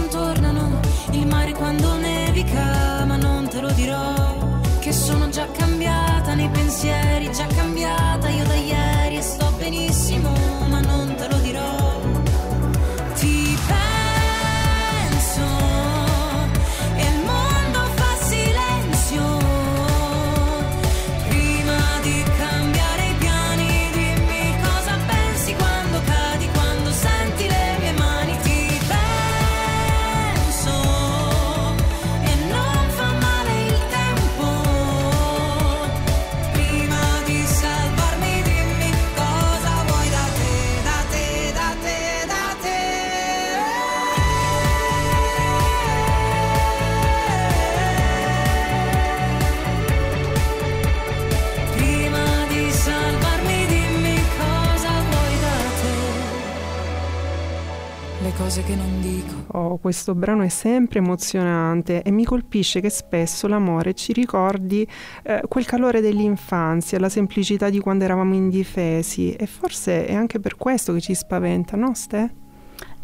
questo 59.78 60.16
brano 60.16 60.44
è 60.44 60.50
sempre 60.50 61.00
emozionante 61.00 62.02
e 62.02 62.12
mi 62.12 62.26
colpisce 62.26 62.82
che 62.82 62.90
spesso 62.90 63.48
l'amore 63.48 63.94
ci 63.94 64.14
ricordi 64.14 64.88
eh, 65.24 65.42
quel 65.48 65.66
calore 65.66 66.02
dell'infanzia, 66.02 67.00
la 67.00 67.10
semplicità 67.10 67.70
di 67.70 67.80
quando 67.80 68.04
eravamo 68.04 68.34
indifesi 68.34 69.34
e 69.34 69.46
forse 69.46 70.06
è 70.06 70.14
anche 70.14 70.40
per 70.40 70.56
questo 70.56 70.94
che 70.94 71.02
ci 71.02 71.14
spaventa, 71.14 71.76
no 71.76 71.94
Ste? 71.94 72.45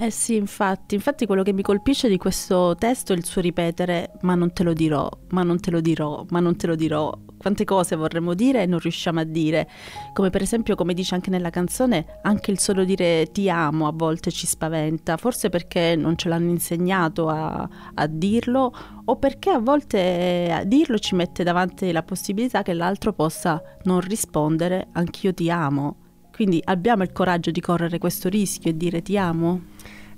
Eh 0.04 0.10
sì, 0.10 0.36
infatti, 0.36 0.96
infatti 0.96 1.28
quello 1.28 1.44
che 1.44 1.54
mi 1.54 1.62
colpisce 1.62 2.10
di 2.10 2.18
questo 2.18 2.76
testo 2.76 3.14
è 3.14 3.16
il 3.16 3.24
suo 3.24 3.40
ripetere 3.40 4.14
ma 4.22 4.34
non 4.34 4.52
te 4.52 4.64
lo 4.64 4.74
dirò, 4.74 5.08
ma 5.30 5.44
non 5.44 5.60
te 5.60 5.70
lo 5.70 5.80
dirò, 5.80 6.26
ma 6.30 6.40
non 6.40 6.56
te 6.56 6.66
lo 6.66 6.74
dirò. 6.74 7.16
Quante 7.38 7.66
cose 7.66 7.96
vorremmo 7.96 8.34
dire 8.34 8.64
e 8.64 8.66
non 8.66 8.80
riusciamo 8.80 9.20
a 9.20 9.24
dire. 9.24 9.70
Come 10.14 10.32
per 10.32 10.42
esempio, 10.42 10.74
come 10.74 10.96
dice 10.96 11.14
anche 11.14 11.30
nella 11.30 11.52
canzone, 11.52 12.18
anche 12.24 12.50
il 12.50 12.58
solo 12.58 12.84
dire 12.84 13.28
ti 13.32 13.48
amo 13.48 13.86
a 13.86 13.92
volte 13.94 14.32
ci 14.32 14.48
spaventa, 14.48 15.18
forse 15.18 15.50
perché 15.50 15.96
non 15.96 16.18
ce 16.18 16.30
l'hanno 16.30 16.50
insegnato 16.50 17.28
a, 17.28 17.70
a 17.94 18.08
dirlo 18.08 18.74
o 19.06 19.16
perché 19.18 19.52
a 19.52 19.60
volte 19.60 20.50
a 20.52 20.64
dirlo 20.64 20.98
ci 20.98 21.14
mette 21.14 21.44
davanti 21.44 21.92
la 21.92 22.02
possibilità 22.02 22.64
che 22.64 22.74
l'altro 22.74 23.14
possa 23.14 23.62
non 23.84 24.00
rispondere 24.00 24.88
anch'io 24.94 25.32
ti 25.32 25.52
amo. 25.52 26.01
Quindi 26.42 26.60
abbiamo 26.66 27.04
il 27.04 27.12
coraggio 27.12 27.52
di 27.52 27.62
correre 27.62 28.00
questo 28.00 28.28
rischio 28.28 28.72
e 28.72 28.76
dire 28.76 29.04
ti 29.04 29.16
amo? 29.16 29.62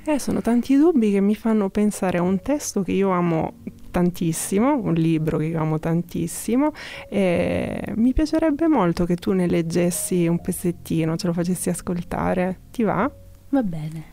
Eh, 0.05 0.19
sono 0.19 0.39
tanti 0.39 0.77
dubbi 0.77 1.11
che 1.11 1.19
mi 1.19 1.35
fanno 1.35 1.69
pensare 1.69 2.17
a 2.17 2.21
un 2.21 2.39
testo 2.39 2.81
che 2.81 2.93
io 2.93 3.09
amo 3.09 3.55
tantissimo, 3.91 4.73
un 4.73 4.93
libro 4.93 5.37
che 5.37 5.47
io 5.47 5.59
amo 5.59 5.79
tantissimo 5.79 6.71
e 7.09 7.91
mi 7.95 8.13
piacerebbe 8.13 8.69
molto 8.69 9.03
che 9.03 9.15
tu 9.15 9.33
ne 9.33 9.47
leggessi 9.47 10.25
un 10.25 10.39
pezzettino, 10.39 11.17
ce 11.17 11.27
lo 11.27 11.33
facessi 11.33 11.69
ascoltare. 11.69 12.61
Ti 12.71 12.83
va? 12.83 13.11
Va 13.49 13.61
bene. 13.61 14.05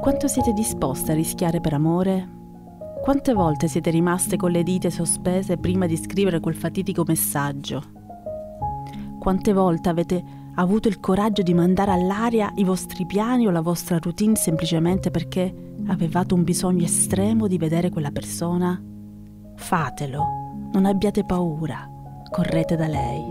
Quanto 0.00 0.28
siete 0.28 0.52
disposte 0.52 1.10
a 1.10 1.14
rischiare 1.16 1.60
per 1.60 1.72
amore? 1.74 2.28
Quante 3.02 3.32
volte 3.32 3.66
siete 3.66 3.90
rimaste 3.90 4.36
con 4.36 4.52
le 4.52 4.62
dita 4.62 4.88
sospese 4.88 5.56
prima 5.56 5.86
di 5.86 5.96
scrivere 5.96 6.38
quel 6.38 6.54
fatidico 6.54 7.02
messaggio? 7.04 8.01
Quante 9.22 9.52
volte 9.52 9.88
avete 9.88 10.24
avuto 10.56 10.88
il 10.88 10.98
coraggio 10.98 11.42
di 11.42 11.54
mandare 11.54 11.92
all'aria 11.92 12.50
i 12.56 12.64
vostri 12.64 13.06
piani 13.06 13.46
o 13.46 13.52
la 13.52 13.60
vostra 13.60 13.98
routine 14.00 14.34
semplicemente 14.34 15.12
perché 15.12 15.74
avevate 15.86 16.34
un 16.34 16.42
bisogno 16.42 16.86
estremo 16.86 17.46
di 17.46 17.56
vedere 17.56 17.88
quella 17.88 18.10
persona? 18.10 18.82
Fatelo, 19.54 20.24
non 20.72 20.86
abbiate 20.86 21.24
paura, 21.24 21.88
correte 22.32 22.74
da 22.74 22.88
lei. 22.88 23.22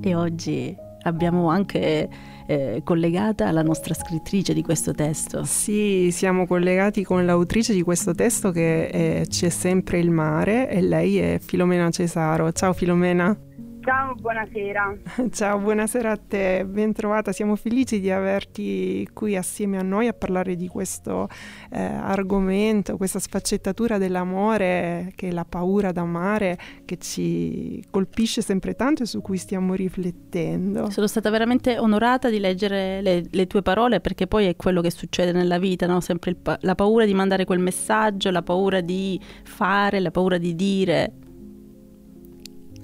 E 0.00 0.14
oggi 0.14 0.74
abbiamo 1.02 1.50
anche 1.50 2.08
eh, 2.46 2.82
collegata 2.84 3.50
la 3.50 3.62
nostra 3.62 3.94
scrittrice 3.94 4.52
di 4.52 4.62
questo 4.62 4.92
testo. 4.92 5.44
Sì, 5.44 6.10
siamo 6.10 6.46
collegati 6.46 7.02
con 7.04 7.24
l'autrice 7.24 7.72
di 7.72 7.82
questo 7.82 8.14
testo 8.14 8.50
che 8.50 8.88
è 8.88 9.22
C'è 9.26 9.48
sempre 9.48 9.98
il 9.98 10.10
mare 10.10 10.68
e 10.68 10.80
lei 10.80 11.18
è 11.18 11.38
Filomena 11.40 11.90
Cesaro. 11.90 12.50
Ciao 12.52 12.72
Filomena. 12.72 13.36
Ciao, 13.82 14.14
buonasera. 14.14 14.96
Ciao, 15.32 15.58
buonasera 15.58 16.12
a 16.12 16.16
te, 16.16 16.64
ben 16.64 16.92
trovata. 16.92 17.32
Siamo 17.32 17.56
felici 17.56 17.98
di 17.98 18.12
averti 18.12 19.08
qui 19.12 19.36
assieme 19.36 19.76
a 19.76 19.82
noi 19.82 20.06
a 20.06 20.12
parlare 20.12 20.54
di 20.54 20.68
questo 20.68 21.28
eh, 21.68 21.82
argomento, 21.82 22.96
questa 22.96 23.18
sfaccettatura 23.18 23.98
dell'amore 23.98 25.10
che 25.16 25.28
è 25.28 25.32
la 25.32 25.44
paura 25.44 25.90
d'amare 25.90 26.56
che 26.84 26.96
ci 26.98 27.82
colpisce 27.90 28.40
sempre 28.40 28.76
tanto 28.76 29.02
e 29.02 29.06
su 29.06 29.20
cui 29.20 29.36
stiamo 29.36 29.74
riflettendo. 29.74 30.88
Sono 30.90 31.08
stata 31.08 31.28
veramente 31.30 31.76
onorata 31.76 32.30
di 32.30 32.38
leggere 32.38 33.02
le, 33.02 33.24
le 33.28 33.46
tue 33.48 33.62
parole 33.62 34.00
perché 34.00 34.28
poi 34.28 34.46
è 34.46 34.54
quello 34.54 34.80
che 34.80 34.92
succede 34.92 35.32
nella 35.32 35.58
vita, 35.58 35.86
no? 35.88 36.00
sempre 36.00 36.36
pa- 36.36 36.56
la 36.60 36.76
paura 36.76 37.04
di 37.04 37.14
mandare 37.14 37.44
quel 37.44 37.58
messaggio, 37.58 38.30
la 38.30 38.42
paura 38.42 38.80
di 38.80 39.20
fare, 39.42 39.98
la 39.98 40.12
paura 40.12 40.38
di 40.38 40.54
dire 40.54 41.14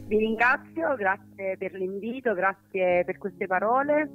vi 0.08 0.16
ringrazio, 0.16 0.96
grazie 0.96 1.56
per 1.58 1.74
l'invito, 1.74 2.34
grazie 2.34 3.04
per 3.04 3.18
queste 3.18 3.46
parole. 3.46 4.10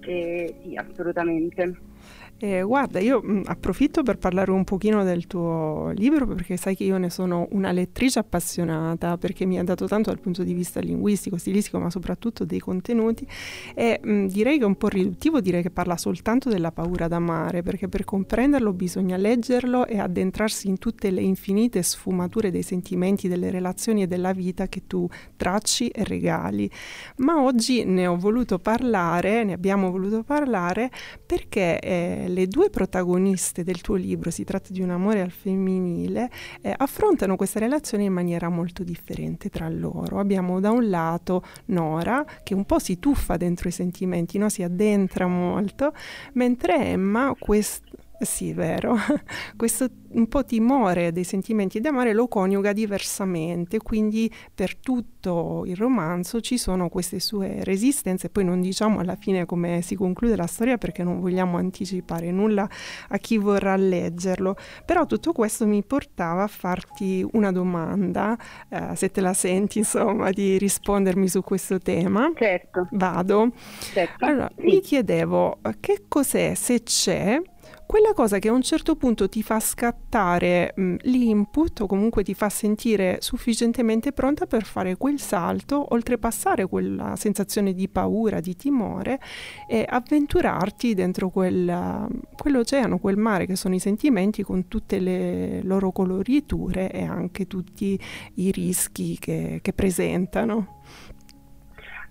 E 0.00 0.58
sì, 0.62 0.76
assolutamente. 0.76 1.94
Eh, 2.38 2.60
guarda, 2.60 3.00
io 3.00 3.22
mh, 3.22 3.44
approfitto 3.46 4.02
per 4.02 4.18
parlare 4.18 4.50
un 4.50 4.64
pochino 4.64 5.02
del 5.04 5.26
tuo 5.26 5.90
libro 5.94 6.26
perché 6.26 6.58
sai 6.58 6.76
che 6.76 6.84
io 6.84 6.98
ne 6.98 7.08
sono 7.08 7.48
una 7.52 7.72
lettrice 7.72 8.18
appassionata 8.18 9.16
perché 9.16 9.46
mi 9.46 9.58
ha 9.58 9.64
dato 9.64 9.86
tanto 9.86 10.10
dal 10.10 10.20
punto 10.20 10.42
di 10.42 10.52
vista 10.52 10.78
linguistico, 10.80 11.38
stilistico, 11.38 11.78
ma 11.78 11.88
soprattutto 11.88 12.44
dei 12.44 12.58
contenuti 12.58 13.26
e 13.74 13.98
mh, 14.02 14.26
direi 14.26 14.58
che 14.58 14.64
è 14.64 14.66
un 14.66 14.76
po' 14.76 14.88
riduttivo 14.88 15.40
dire 15.40 15.62
che 15.62 15.70
parla 15.70 15.96
soltanto 15.96 16.50
della 16.50 16.72
paura 16.72 17.08
d'amare 17.08 17.62
perché 17.62 17.88
per 17.88 18.04
comprenderlo 18.04 18.74
bisogna 18.74 19.16
leggerlo 19.16 19.86
e 19.86 19.98
addentrarsi 19.98 20.68
in 20.68 20.76
tutte 20.76 21.10
le 21.10 21.22
infinite 21.22 21.82
sfumature 21.82 22.50
dei 22.50 22.62
sentimenti, 22.62 23.28
delle 23.28 23.50
relazioni 23.50 24.02
e 24.02 24.06
della 24.06 24.32
vita 24.34 24.66
che 24.66 24.82
tu 24.86 25.08
tracci 25.36 25.88
e 25.88 26.04
regali. 26.04 26.70
Ma 27.18 27.40
oggi 27.40 27.84
ne 27.84 28.06
ho 28.06 28.18
voluto 28.18 28.58
parlare, 28.58 29.42
ne 29.42 29.54
abbiamo 29.54 29.90
voluto 29.90 30.22
parlare 30.22 30.90
perché 31.24 31.78
eh, 31.80 32.24
le 32.28 32.46
due 32.46 32.70
protagoniste 32.70 33.64
del 33.64 33.80
tuo 33.80 33.96
libro, 33.96 34.30
si 34.30 34.44
tratta 34.44 34.72
di 34.72 34.80
un 34.80 34.90
amore 34.90 35.20
al 35.20 35.30
femminile, 35.30 36.30
eh, 36.60 36.74
affrontano 36.76 37.36
questa 37.36 37.58
relazione 37.58 38.04
in 38.04 38.12
maniera 38.12 38.48
molto 38.48 38.82
differente 38.82 39.48
tra 39.48 39.68
loro. 39.68 40.18
Abbiamo 40.18 40.60
da 40.60 40.70
un 40.70 40.88
lato 40.88 41.42
Nora 41.66 42.24
che 42.42 42.54
un 42.54 42.64
po' 42.64 42.78
si 42.78 42.98
tuffa 42.98 43.36
dentro 43.36 43.68
i 43.68 43.72
sentimenti, 43.72 44.38
no? 44.38 44.48
si 44.48 44.62
addentra 44.62 45.26
molto, 45.26 45.92
mentre 46.34 46.76
Emma 46.76 47.34
quest- 47.38 47.84
sì, 48.20 48.52
vero. 48.52 48.96
Questo 49.56 49.88
un 50.16 50.28
po' 50.28 50.44
timore 50.44 51.12
dei 51.12 51.24
sentimenti 51.24 51.80
d'amore 51.80 52.14
lo 52.14 52.26
coniuga 52.26 52.72
diversamente, 52.72 53.78
quindi 53.78 54.32
per 54.54 54.76
tutto 54.76 55.64
il 55.66 55.76
romanzo 55.76 56.40
ci 56.40 56.56
sono 56.56 56.88
queste 56.88 57.20
sue 57.20 57.62
resistenze, 57.64 58.30
poi 58.30 58.44
non 58.44 58.60
diciamo 58.60 58.98
alla 58.98 59.16
fine 59.16 59.44
come 59.44 59.82
si 59.82 59.94
conclude 59.94 60.36
la 60.36 60.46
storia 60.46 60.78
perché 60.78 61.02
non 61.02 61.20
vogliamo 61.20 61.58
anticipare 61.58 62.30
nulla 62.30 62.68
a 63.08 63.18
chi 63.18 63.36
vorrà 63.36 63.76
leggerlo, 63.76 64.56
però 64.86 65.04
tutto 65.04 65.32
questo 65.32 65.66
mi 65.66 65.84
portava 65.84 66.44
a 66.44 66.48
farti 66.48 67.26
una 67.32 67.52
domanda, 67.52 68.38
eh, 68.70 68.96
se 68.96 69.10
te 69.10 69.20
la 69.20 69.34
senti 69.34 69.78
insomma 69.78 70.30
di 70.30 70.56
rispondermi 70.56 71.28
su 71.28 71.42
questo 71.42 71.78
tema. 71.78 72.32
Certo. 72.34 72.88
Vado. 72.92 73.52
Certo. 73.80 74.24
Allora, 74.24 74.50
sì. 74.56 74.64
mi 74.64 74.80
chiedevo 74.80 75.58
che 75.80 76.04
cos'è, 76.08 76.54
se 76.54 76.82
c'è, 76.82 77.40
quella 77.86 78.12
cosa 78.14 78.40
che 78.40 78.48
a 78.48 78.52
un 78.52 78.62
certo 78.62 78.96
punto 78.96 79.28
ti 79.28 79.42
fa 79.42 79.60
scattare 79.60 80.72
mh, 80.74 80.96
l'input 81.02 81.80
o 81.80 81.86
comunque 81.86 82.24
ti 82.24 82.34
fa 82.34 82.48
sentire 82.48 83.18
sufficientemente 83.20 84.12
pronta 84.12 84.46
per 84.46 84.64
fare 84.64 84.96
quel 84.96 85.20
salto, 85.20 85.94
oltrepassare 85.94 86.66
quella 86.66 87.14
sensazione 87.16 87.74
di 87.74 87.88
paura, 87.88 88.40
di 88.40 88.56
timore 88.56 89.20
e 89.68 89.86
avventurarti 89.88 90.94
dentro 90.94 91.30
quel, 91.30 92.08
quell'oceano, 92.36 92.98
quel 92.98 93.16
mare 93.16 93.46
che 93.46 93.54
sono 93.54 93.74
i 93.76 93.78
sentimenti 93.78 94.42
con 94.42 94.66
tutte 94.66 94.98
le 94.98 95.62
loro 95.62 95.92
coloriture 95.92 96.90
e 96.90 97.04
anche 97.04 97.46
tutti 97.46 97.98
i 98.34 98.50
rischi 98.50 99.16
che, 99.18 99.60
che 99.62 99.72
presentano. 99.72 100.74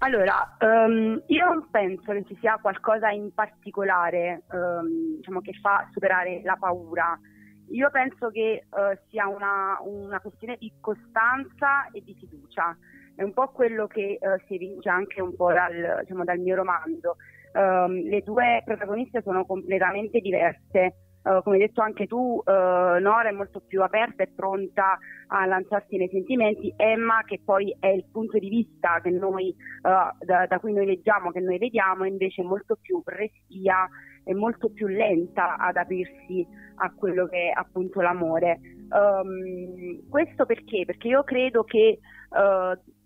Allora, 0.05 0.55
um, 0.59 1.19
io 1.25 1.45
non 1.47 1.67
penso 1.71 2.11
che 2.11 2.23
ci 2.25 2.37
sia 2.39 2.59
qualcosa 2.61 3.09
in 3.09 3.33
particolare 3.33 4.43
um, 4.51 5.15
diciamo, 5.15 5.41
che 5.41 5.53
fa 5.53 5.89
superare 5.93 6.41
la 6.43 6.55
paura. 6.59 7.19
Io 7.69 7.89
penso 7.89 8.29
che 8.29 8.67
uh, 8.69 8.95
sia 9.09 9.27
una, 9.27 9.79
una, 9.81 10.19
questione 10.19 10.57
di 10.59 10.71
costanza 10.79 11.89
e 11.91 12.03
di 12.03 12.13
fiducia. 12.19 12.77
È 13.15 13.23
un 13.23 13.33
po' 13.33 13.47
quello 13.47 13.87
che 13.87 14.19
uh, 14.21 14.39
si 14.45 14.53
evince 14.53 14.89
anche 14.89 15.21
un 15.21 15.35
po' 15.35 15.51
dal, 15.51 16.01
diciamo, 16.01 16.23
dal 16.23 16.37
mio 16.37 16.53
romanzo. 16.53 17.15
Um, 17.53 18.07
le 18.07 18.21
due 18.21 18.61
protagoniste 18.63 19.23
sono 19.23 19.43
completamente 19.43 20.19
diverse. 20.19 21.04
Uh, 21.25 21.41
come 21.41 21.55
hai 21.55 21.63
detto 21.63 21.81
anche 21.81 22.05
tu, 22.05 22.39
uh, 22.45 22.51
Nora 22.99 23.29
è 23.29 23.31
molto 23.31 23.59
più 23.59 23.81
aperta 23.81 24.21
e 24.21 24.27
pronta 24.27 24.95
a 25.25 25.45
lanciarsi 25.47 25.97
nei 25.97 26.07
sentimenti, 26.09 26.71
Emma 26.77 27.23
che 27.25 27.41
poi 27.43 27.75
è 27.79 27.87
il 27.87 28.05
punto 28.11 28.37
di 28.37 28.47
vista 28.47 29.01
noi, 29.05 29.55
uh, 29.81 30.23
da, 30.23 30.45
da, 30.45 30.59
cui 30.59 30.71
noi 30.71 30.85
leggiamo, 30.85 31.31
che 31.31 31.39
noi 31.39 31.57
vediamo, 31.57 32.05
invece 32.05 32.43
è 32.43 32.45
molto 32.45 32.77
più 32.79 33.01
restia 33.03 33.89
e 34.23 34.35
molto 34.35 34.69
più 34.69 34.85
lenta 34.85 35.57
ad 35.57 35.77
aprirsi 35.77 36.45
a 36.75 36.93
quello 36.93 37.25
che 37.25 37.49
è 37.49 37.51
appunto 37.55 38.01
l'amore. 38.01 38.59
Um, 38.91 40.07
questo 40.07 40.45
perché? 40.45 40.83
Perché 40.85 41.07
io 41.07 41.23
credo 41.23 41.63
che 41.63 41.97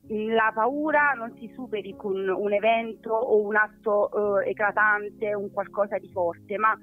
la 0.09 0.51
paura 0.53 1.13
non 1.15 1.35
si 1.37 1.51
superi 1.53 1.95
con 1.95 2.27
un 2.27 2.51
evento 2.51 3.13
o 3.13 3.45
un 3.45 3.55
atto 3.55 4.41
eclatante, 4.41 5.35
un 5.35 5.51
qualcosa 5.51 5.97
di 5.99 6.09
forte, 6.11 6.57
ma 6.57 6.75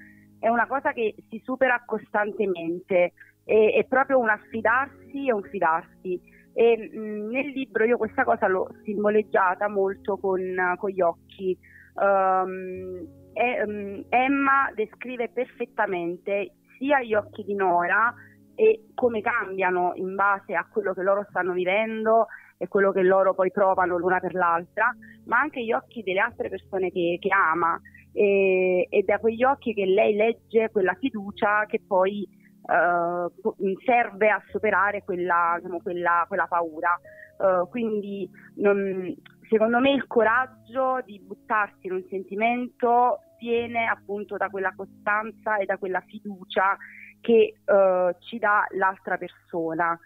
è 0.47 0.49
una 0.49 0.69
cosa 0.69 0.93
che 0.93 1.13
si 1.29 1.41
supera 1.43 1.83
costantemente, 1.85 3.15
è, 3.43 3.75
è 3.79 3.85
proprio 3.89 4.21
un 4.21 4.29
affidarsi 4.29 5.27
e 5.27 5.33
un 5.33 5.43
fidarsi. 5.43 6.21
E 6.55 6.91
mh, 6.93 7.31
nel 7.33 7.49
libro 7.49 7.85
io 7.85 7.97
questa 7.97 8.23
cosa 8.23 8.47
l'ho 8.47 8.69
simboleggiata 8.85 9.69
molto 9.69 10.17
con, 10.19 10.41
con 10.79 10.91
gli 10.91 11.01
occhi. 11.01 11.59
Um, 11.95 13.05
e, 13.33 13.63
um, 13.65 14.05
Emma 14.09 14.71
descrive 14.73 15.31
perfettamente 15.31 16.53
sia 16.79 17.03
gli 17.03 17.15
occhi 17.15 17.43
di 17.43 17.55
Nora 17.57 18.15
e 18.55 18.91
come 18.95 19.23
cambiano 19.23 19.95
in 19.97 20.15
base 20.15 20.55
a 20.55 20.65
quello 20.71 20.95
che 20.95 21.03
loro 21.03 21.27
stanno 21.29 21.55
vivendo 21.55 22.29
e 22.57 22.69
quello 22.69 22.93
che 22.93 23.03
loro 23.03 23.35
poi 23.35 23.51
provano 23.51 23.99
l'una 23.99 24.21
per 24.21 24.35
l'altra, 24.35 24.95
ma 25.25 25.41
anche 25.41 25.65
gli 25.65 25.73
occhi 25.73 26.05
delle 26.05 26.21
altre 26.21 26.49
persone 26.49 26.93
che, 26.93 27.17
che 27.21 27.31
ama 27.33 27.81
e, 28.17 28.87
è 28.89 29.03
da 29.03 29.19
quegli 29.19 29.45
occhi 29.45 29.75
che 29.75 29.85
lei 29.85 30.15
legge 30.15 30.71
quella 30.71 30.95
fiducia 30.95 31.67
che 31.67 31.83
poi 31.87 32.27
uh, 32.63 33.77
serve 33.85 34.31
a 34.31 34.43
superare 34.51 35.05
quella, 35.05 35.57
diciamo, 35.59 35.81
quella, 35.83 36.25
quella 36.27 36.47
paura. 36.47 36.99
Uh, 37.37 37.69
quindi 37.69 38.27
non, 38.55 39.15
secondo 39.51 39.79
me 39.81 39.91
il 39.91 40.07
coraggio 40.07 41.03
di 41.05 41.21
buttarsi 41.21 41.87
in 41.87 41.93
un 41.93 42.05
sentimento 42.09 43.21
viene 43.39 43.85
appunto 43.87 44.39
da 44.39 44.49
quella 44.49 44.73
costanza 44.75 45.59
e 45.59 45.67
da 45.67 45.77
quella 45.77 46.01
fiducia 46.07 46.75
che 47.21 47.57
uh, 47.67 48.17
ci 48.21 48.39
dà 48.39 48.65
l'altra 48.71 49.19
persona. 49.19 49.99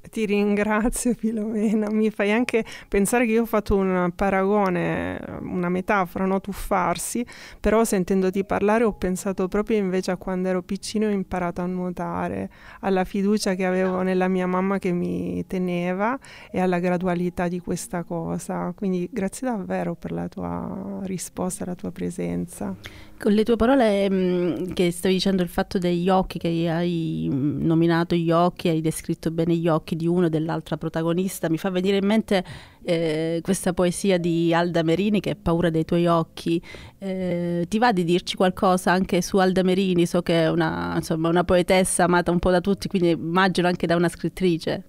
Ti 0.00 0.24
ringrazio 0.24 1.12
Filomena, 1.12 1.90
mi 1.90 2.10
fai 2.10 2.32
anche 2.32 2.64
pensare 2.88 3.26
che 3.26 3.32
io 3.32 3.42
ho 3.42 3.46
fatto 3.46 3.76
un 3.76 4.10
paragone, 4.14 5.20
una 5.42 5.68
metafora, 5.68 6.24
no? 6.24 6.40
tuffarsi, 6.40 7.26
però 7.60 7.84
sentendoti 7.84 8.44
parlare 8.44 8.84
ho 8.84 8.92
pensato 8.92 9.48
proprio 9.48 9.76
invece 9.76 10.12
a 10.12 10.16
quando 10.16 10.48
ero 10.48 10.62
piccino 10.62 11.04
e 11.04 11.08
ho 11.08 11.12
imparato 11.12 11.60
a 11.60 11.66
nuotare, 11.66 12.48
alla 12.80 13.04
fiducia 13.04 13.54
che 13.54 13.66
avevo 13.66 14.02
nella 14.02 14.28
mia 14.28 14.46
mamma 14.46 14.78
che 14.78 14.92
mi 14.92 15.44
teneva 15.46 16.18
e 16.50 16.60
alla 16.60 16.78
gradualità 16.78 17.48
di 17.48 17.58
questa 17.58 18.02
cosa. 18.04 18.72
Quindi 18.74 19.08
grazie 19.12 19.48
davvero 19.48 19.94
per 19.94 20.12
la 20.12 20.28
tua 20.28 21.00
risposta, 21.02 21.66
la 21.66 21.74
tua 21.74 21.90
presenza. 21.90 22.74
Con 23.18 23.32
le 23.32 23.42
tue 23.42 23.56
parole 23.56 24.08
mh, 24.08 24.14
mm, 24.14 24.72
che 24.74 24.92
stavi 24.92 25.14
dicendo 25.14 25.42
il 25.42 25.48
fatto 25.48 25.78
degli 25.78 26.08
occhi, 26.08 26.38
che 26.38 26.70
hai 26.70 27.28
nominato 27.28 28.14
gli 28.14 28.30
occhi, 28.30 28.68
hai 28.68 28.80
descritto 28.80 29.32
bene 29.32 29.56
gli 29.56 29.66
occhi 29.66 29.96
di 29.98 30.06
uno 30.06 30.26
e 30.26 30.30
dell'altra 30.30 30.78
protagonista, 30.78 31.50
mi 31.50 31.58
fa 31.58 31.68
venire 31.68 31.98
in 31.98 32.06
mente 32.06 32.42
eh, 32.82 33.40
questa 33.42 33.74
poesia 33.74 34.16
di 34.16 34.54
Alda 34.54 34.82
Merini 34.82 35.20
che 35.20 35.32
è 35.32 35.36
Paura 35.36 35.68
dei 35.68 35.84
tuoi 35.84 36.06
occhi. 36.06 36.62
Eh, 36.98 37.66
ti 37.68 37.78
va 37.78 37.92
di 37.92 38.04
dirci 38.04 38.34
qualcosa 38.36 38.92
anche 38.92 39.20
su 39.20 39.36
Alda 39.36 39.62
Merini? 39.62 40.06
So 40.06 40.22
che 40.22 40.44
è 40.44 40.48
una, 40.50 40.94
insomma, 40.96 41.28
una 41.28 41.44
poetessa 41.44 42.04
amata 42.04 42.30
un 42.30 42.38
po' 42.38 42.50
da 42.50 42.62
tutti, 42.62 42.88
quindi 42.88 43.10
immagino 43.10 43.66
anche 43.66 43.86
da 43.86 43.96
una 43.96 44.08
scrittrice. 44.08 44.84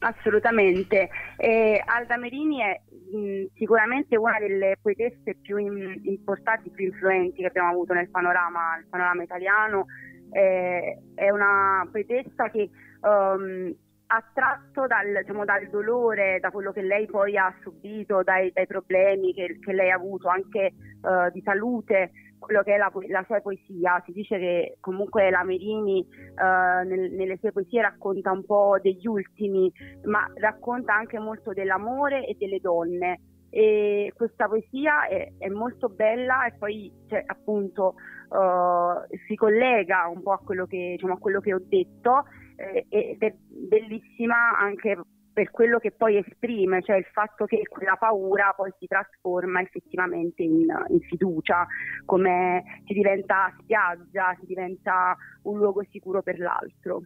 Assolutamente. 0.00 1.08
Eh, 1.36 1.82
Alda 1.84 2.16
Merini 2.16 2.58
è 2.60 2.80
mh, 2.88 3.52
sicuramente 3.54 4.16
una 4.16 4.38
delle 4.38 4.76
poetesse 4.80 5.36
più 5.40 5.58
in, 5.58 6.00
importanti, 6.04 6.70
più 6.70 6.86
influenti 6.86 7.40
che 7.40 7.48
abbiamo 7.48 7.70
avuto 7.70 7.92
nel 7.92 8.08
panorama, 8.10 8.82
panorama 8.88 9.22
italiano. 9.22 9.86
Eh, 10.32 10.98
è 11.14 11.30
una 11.30 11.86
poetessa 11.90 12.48
che 12.50 12.70
um, 13.02 13.74
attratto 14.12 14.86
dal, 14.86 15.20
diciamo, 15.20 15.44
dal, 15.44 15.68
dolore, 15.68 16.40
da 16.40 16.50
quello 16.50 16.72
che 16.72 16.82
lei 16.82 17.06
poi 17.06 17.36
ha 17.36 17.54
subito, 17.62 18.22
dai, 18.22 18.50
dai 18.52 18.66
problemi 18.66 19.32
che, 19.32 19.58
che, 19.60 19.72
lei 19.72 19.90
ha 19.90 19.94
avuto 19.94 20.28
anche 20.28 20.72
uh, 21.02 21.30
di 21.30 21.40
salute, 21.42 22.10
quello 22.38 22.62
che 22.62 22.74
è 22.74 22.76
la, 22.76 22.90
la, 23.08 23.22
sua 23.24 23.40
poesia. 23.40 24.02
Si 24.04 24.12
dice 24.12 24.38
che 24.38 24.76
comunque 24.80 25.30
la 25.30 25.44
Merini 25.44 26.04
uh, 26.04 26.86
nel, 26.88 27.12
nelle 27.12 27.36
sue 27.38 27.52
poesie 27.52 27.82
racconta 27.82 28.32
un 28.32 28.44
po' 28.44 28.78
degli 28.82 29.06
ultimi, 29.06 29.72
ma 30.04 30.26
racconta 30.34 30.92
anche 30.92 31.18
molto 31.20 31.52
dell'amore 31.52 32.26
e 32.26 32.34
delle 32.36 32.58
donne. 32.58 33.20
E 33.48 34.12
questa 34.16 34.48
poesia 34.48 35.06
è, 35.06 35.32
è 35.38 35.48
molto 35.48 35.88
bella 35.88 36.46
e 36.46 36.54
poi 36.58 36.92
cioè, 37.08 37.22
appunto 37.26 37.94
uh, 38.30 39.16
si 39.26 39.34
collega 39.36 40.08
un 40.12 40.22
po' 40.22 40.32
a 40.32 40.40
quello 40.44 40.66
che, 40.66 40.94
diciamo, 40.96 41.14
a 41.14 41.18
quello 41.18 41.40
che 41.40 41.54
ho 41.54 41.60
detto 41.62 42.24
eh, 42.60 42.86
ed 42.88 43.22
è 43.22 43.34
bellissima 43.46 44.58
anche 44.58 44.98
per 45.32 45.50
quello 45.50 45.78
che 45.78 45.92
poi 45.92 46.18
esprime, 46.18 46.82
cioè 46.82 46.96
il 46.96 47.06
fatto 47.12 47.46
che 47.46 47.62
quella 47.68 47.96
paura 47.96 48.52
poi 48.54 48.70
si 48.78 48.86
trasforma 48.86 49.60
effettivamente 49.60 50.42
in, 50.42 50.66
in 50.88 51.00
fiducia, 51.00 51.66
come 52.04 52.82
si 52.86 52.92
diventa 52.92 53.54
spiaggia, 53.60 54.36
si 54.40 54.46
diventa 54.46 55.16
un 55.44 55.58
luogo 55.58 55.82
sicuro 55.90 56.20
per 56.22 56.38
l'altro. 56.38 57.02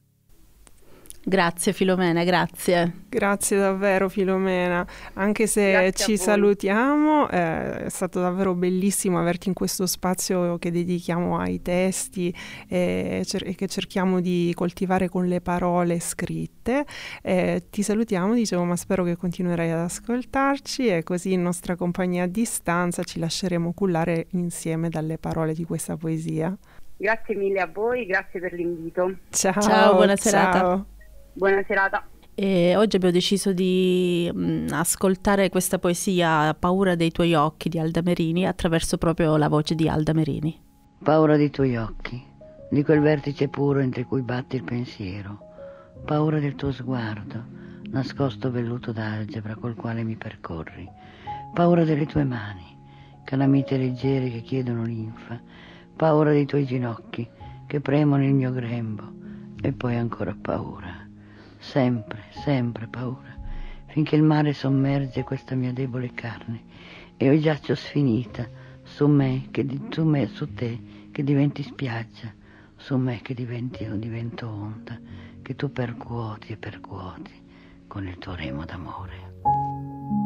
Grazie 1.27 1.73
Filomena, 1.73 2.23
grazie. 2.23 2.93
Grazie 3.09 3.57
davvero 3.57 4.11
Filomena, 4.11 4.87
anche 5.15 5.47
se 5.47 5.71
grazie 5.71 6.05
ci 6.05 6.17
salutiamo, 6.19 7.31
eh, 7.31 7.85
è 7.85 7.89
stato 7.89 8.21
davvero 8.21 8.55
bellissimo 8.55 9.19
averti 9.19 9.49
in 9.49 9.55
questo 9.55 9.87
spazio 9.87 10.59
che 10.59 10.71
dedichiamo 10.71 11.39
ai 11.39 11.63
testi 11.63 12.35
e, 12.69 13.23
cer- 13.25 13.47
e 13.47 13.55
che 13.55 13.69
cerchiamo 13.69 14.21
di 14.21 14.53
coltivare 14.55 15.09
con 15.09 15.27
le 15.27 15.41
parole 15.41 15.99
scritte. 15.99 16.85
Eh, 17.23 17.65
ti 17.71 17.83
salutiamo, 17.83 18.35
dicevo, 18.35 18.65
ma 18.65 18.77
spero 18.77 19.03
che 19.03 19.17
continuerai 19.17 19.71
ad 19.71 19.79
ascoltarci 19.79 20.89
e 20.89 21.03
così 21.05 21.33
in 21.33 21.43
nostra 21.43 21.75
compagnia 21.75 22.25
a 22.25 22.27
distanza 22.27 23.03
ci 23.03 23.19
lasceremo 23.19 23.73
cullare 23.73 24.27
insieme 24.33 24.91
dalle 24.91 25.17
parole 25.17 25.55
di 25.55 25.65
questa 25.65 25.97
poesia. 25.97 26.55
Grazie 26.97 27.35
mille 27.35 27.61
a 27.61 27.71
voi, 27.73 28.05
grazie 28.05 28.41
per 28.41 28.53
l'invito. 28.53 29.15
Ciao, 29.31 29.61
ciao 29.61 29.95
buona 29.95 30.17
serata. 30.17 30.85
Buona 31.37 31.65
serata. 31.67 32.07
E 32.33 32.77
oggi 32.77 32.95
abbiamo 32.95 33.15
deciso 33.15 33.53
di 33.53 34.31
mh, 34.33 34.41
mm, 34.41 34.67
ascoltare 34.71 35.49
questa 35.49 35.81
poesia 35.81 36.55
Paura 36.55 36.95
dei 36.95 37.11
tuoi 37.11 37.35
occhi 37.35 37.69
di 37.69 37.79
Alda 37.81 38.03
Merini 38.03 38.47
attraverso 38.47 38.99
proprio 38.99 39.37
la 39.37 39.49
voce 39.49 39.75
di 39.75 39.89
Alda 39.89 40.13
Merini. 40.13 40.57
Paura 41.03 41.37
dei 41.37 41.51
tuoi 41.51 41.77
occhi, 41.77 42.25
di 42.71 42.85
quel 42.85 43.01
vertice 43.01 43.49
puro 43.49 43.81
entro 43.81 44.05
cui 44.05 44.23
batti 44.23 44.55
il 44.55 44.63
pensiero. 44.63 45.39
Paura 46.05 46.39
del 46.39 46.55
tuo 46.55 46.71
sguardo, 46.71 47.45
nascosto 47.91 48.53
velluto 48.53 48.93
d'algebra 48.93 49.57
col 49.57 49.75
quale 49.75 50.05
mi 50.05 50.15
percorri. 50.15 50.89
Paura 51.53 51.83
delle 51.83 52.07
tue 52.07 52.23
mani, 52.23 52.79
calamite 53.25 53.77
leggere 53.77 54.31
che 54.31 54.41
chiedono 54.41 54.85
linfa. 54.85 55.41
Paura 55.97 56.31
dei 56.31 56.47
tuoi 56.47 56.65
ginocchi 56.65 57.29
che 57.67 57.81
premono 57.81 58.25
il 58.25 58.35
mio 58.35 58.53
grembo. 58.53 59.11
E 59.61 59.73
poi 59.73 59.97
ancora 59.97 60.37
paura 60.39 61.04
sempre, 61.65 62.25
sempre 62.31 62.87
paura, 62.87 63.35
finché 63.87 64.17
il 64.17 64.23
mare 64.23 64.53
sommerge 64.53 65.25
questa 65.25 65.55
mia 65.55 65.73
debole 65.73 66.13
carne 66.13 66.63
e 67.17 67.25
io 67.25 67.41
giaccio 67.41 67.75
sfinita 67.75 68.47
su 68.83 69.07
me, 69.07 69.49
che 69.51 69.67
su 69.91 70.05
me, 70.05 70.27
su 70.27 70.53
te, 70.53 71.09
che 71.11 71.25
diventi 71.25 71.63
spiaggia, 71.63 72.33
su 72.77 72.97
me 72.97 73.21
che 73.23 73.35
diventi, 73.35 73.87
divento 73.99 74.47
onda, 74.47 75.01
che 75.43 75.57
tu 75.57 75.73
percuoti 75.73 76.53
e 76.53 76.57
percuoti 76.57 77.33
con 77.89 78.07
il 78.07 78.19
tuo 78.19 78.35
remo 78.35 78.65
d'amore. 78.65 80.24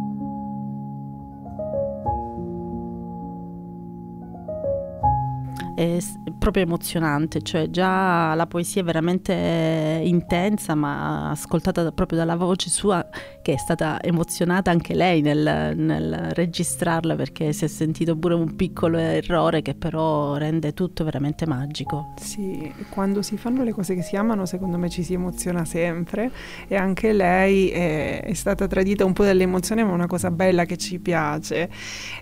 È 5.79 5.99
proprio 6.37 6.65
emozionante, 6.65 7.41
cioè 7.43 7.71
già 7.71 8.35
la 8.35 8.49
poesia 8.49 8.81
è 8.83 8.85
veramente 8.85 10.01
intensa, 10.03 10.75
ma 10.75 11.31
ascoltata 11.31 11.93
proprio 11.93 12.19
dalla 12.19 12.35
voce 12.35 12.69
sua, 12.69 13.07
che 13.41 13.53
è 13.53 13.57
stata 13.57 14.03
emozionata 14.03 14.73
anche 14.73 14.93
lei 14.95 15.21
nel, 15.21 15.77
nel 15.77 16.31
registrarla, 16.33 17.15
perché 17.15 17.53
si 17.53 17.65
è 17.65 17.69
sentito 17.69 18.17
pure 18.17 18.35
un 18.35 18.57
piccolo 18.57 18.99
errore 18.99 19.63
che 19.63 19.77
però 19.77 20.35
rende 20.35 20.75
tutto 20.75 21.05
veramente 21.05 21.47
magico. 21.47 22.15
Sì, 22.17 22.73
quando 22.91 23.23
si 23.23 23.37
fanno 23.37 23.63
le 23.63 23.71
cose 23.71 23.95
che 23.95 24.03
si 24.03 24.17
amano, 24.17 24.47
secondo 24.47 24.79
me 24.79 24.89
ci 24.89 25.05
si 25.05 25.15
emoziona 25.15 25.65
sempre 25.65 26.33
e 26.67 26.75
anche 26.75 27.13
lei 27.13 27.69
è, 27.69 28.25
è 28.25 28.35
stata 28.35 28.67
tradita 28.67 29.05
un 29.05 29.13
po' 29.13 29.23
dall'emozione, 29.23 29.85
ma 29.85 29.91
è 29.91 29.95
una 29.95 30.09
cosa 30.09 30.33
bella 30.33 30.65
che 30.65 30.77
ci 30.77 30.99
piace. 30.99 31.71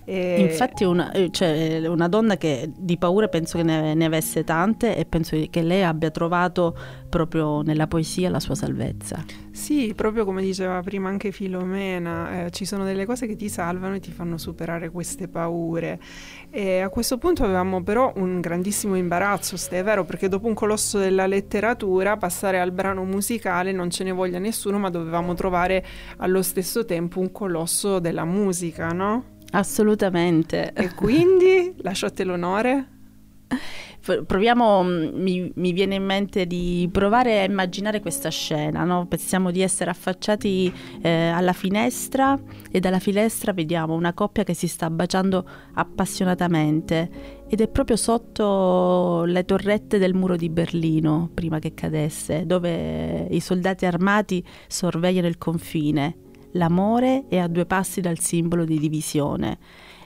E... 0.05 0.42
Infatti 0.42 0.85
una, 0.85 1.11
eh, 1.12 1.31
cioè, 1.31 1.87
una 1.87 2.09
donna 2.09 2.37
che 2.37 2.71
di 2.77 2.99
paura 2.99 3.29
pensa 3.29 3.45
penso 3.47 3.59
che 3.59 3.63
ne, 3.63 3.95
ne, 3.95 4.05
avesse 4.05 4.43
tante 4.43 4.97
e 4.97 5.05
penso 5.05 5.37
che 5.49 5.63
lei 5.63 5.85
abbia 5.85 6.11
trovato 6.11 6.77
proprio 7.09 7.63
nella 7.63 7.87
poesia 7.87 8.29
la 8.29 8.41
sua 8.41 8.57
salvezza. 8.57 9.25
Sì, 9.53 9.93
proprio 9.95 10.25
come 10.25 10.43
diceva 10.43 10.83
prima 10.83 11.09
anche 11.09 11.31
Filomena, 11.31 12.47
eh, 12.47 12.51
ci 12.51 12.65
sono 12.65 12.85
delle 12.85 13.07
cose 13.07 13.27
che 13.27 13.37
ti 13.37 13.49
salvano 13.49 13.95
e 13.95 14.01
ti 14.01 14.11
fanno 14.11 14.37
superare 14.37 14.91
queste 14.91 15.29
paure. 15.29 16.01
E 16.51 16.81
a 16.81 16.89
questo 16.89 17.19
punto 17.19 17.45
avevamo 17.45 17.83
però 17.83 18.13
un 18.17 18.41
grandissimo 18.41 18.97
imbarazzo, 18.97 19.57
se 19.57 19.71
è 19.71 19.85
vero, 19.85 20.05
perché 20.05 20.29
dopo 20.29 20.49
un 20.49 20.55
colosso 20.55 20.99
della 20.99 21.27
letteratura 21.27 22.17
passare 22.17 22.59
al 22.59 22.73
brano 22.73 23.05
musicale 23.05 23.71
non 23.71 23.91
ce 23.91 24.05
ne 24.05 24.11
voglia 24.11 24.39
nessuno, 24.39 24.79
ma 24.79 24.91
dovevamo 24.91 25.35
trovare 25.35 25.85
allo 26.17 26.43
stesso 26.43 26.85
tempo 26.85 27.21
un 27.21 27.31
colosso 27.31 28.01
della 28.01 28.25
musica, 28.25 28.89
no? 28.89 29.35
Assolutamente. 29.53 30.73
E 30.73 30.93
quindi 30.93 31.73
lascio 31.79 32.07
a 32.07 32.11
te 32.11 32.25
l'onore. 32.25 32.96
Proviamo, 34.25 34.85
mm, 34.85 35.09
mi, 35.15 35.53
mi, 35.57 35.73
viene 35.73 35.97
in 35.97 36.05
mente 36.05 36.47
di 36.47 36.89
provare 36.93 37.41
a 37.41 37.45
immaginare 37.45 38.01
questa 38.01 38.29
scena, 38.31 38.85
no? 38.85 39.07
pensiamo 39.07 39.51
di 39.51 39.63
essere 39.63 39.91
affacciati 39.91 40.73
eh, 41.03 41.29
alla 41.29 41.53
finestra 41.53 42.39
e 42.71 42.79
dalla 42.79 43.01
finestra 43.01 43.53
vediamo 43.53 43.94
una 43.94 44.15
coppia 44.15 44.44
che 44.44 44.55
si 44.55 44.69
sta 44.69 44.90
baciando 44.90 45.44
appassionatamente 45.75 47.35
ed 47.49 47.61
è 47.61 47.69
proprio 47.69 47.97
sotto 47.97 49.25
le 49.25 49.44
torrette 49.44 49.99
del 49.99 50.15
muro 50.15 50.37
di 50.37 50.51
Berlino, 50.51 51.29
prima 51.35 51.59
che 51.59 51.75
cadesse, 51.75 52.47
dove 52.47 53.27
i 53.29 53.40
soldati 53.40 53.87
armati 53.87 54.44
sorvegliano 54.69 55.27
il 55.27 55.38
confine. 55.38 56.19
L'amore 56.53 57.25
è 57.29 57.38
a 57.38 57.49
due 57.49 57.67
passi 57.67 58.01
dal 58.01 58.21
simbolo 58.21 58.65
di 58.65 58.79
divisione 58.79 59.59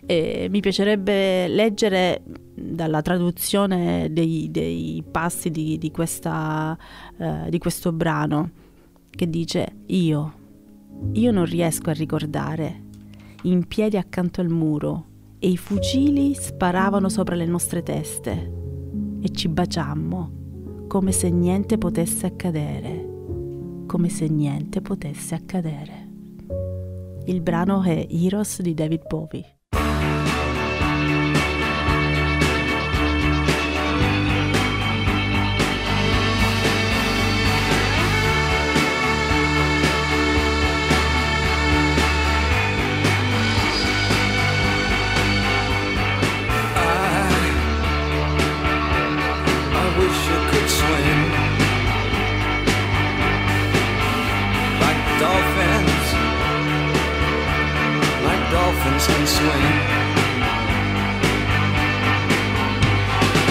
e 0.06 0.48
mi 0.50 0.60
piacerebbe 0.60 1.48
leggere 1.48 2.22
dalla 2.54 3.02
traduzione 3.02 4.08
dei, 4.10 4.48
dei 4.50 5.04
passi 5.08 5.50
di, 5.50 5.78
di, 5.78 5.90
questa, 5.90 6.76
uh, 7.16 7.48
di 7.48 7.58
questo 7.58 7.92
brano 7.92 8.50
che 9.10 9.28
dice 9.28 9.76
io, 9.86 10.34
io 11.12 11.30
non 11.30 11.44
riesco 11.44 11.90
a 11.90 11.94
ricordare, 11.94 12.88
in 13.42 13.66
piedi 13.66 13.96
accanto 13.96 14.40
al 14.40 14.48
muro 14.48 15.06
e 15.38 15.48
i 15.48 15.56
fucili 15.56 16.34
sparavano 16.34 17.08
sopra 17.08 17.34
le 17.34 17.46
nostre 17.46 17.82
teste 17.82 18.52
e 19.20 19.30
ci 19.30 19.48
baciammo 19.48 20.38
come 20.86 21.12
se 21.12 21.30
niente 21.30 21.78
potesse 21.78 22.26
accadere, 22.26 23.84
come 23.86 24.08
se 24.08 24.26
niente 24.28 24.80
potesse 24.80 25.34
accadere. 25.34 26.08
Il 27.26 27.40
brano 27.42 27.82
è 27.82 28.06
Heroes 28.10 28.60
di 28.60 28.74
David 28.74 29.06
Bowie. 29.06 29.59
Swing. 59.26 59.74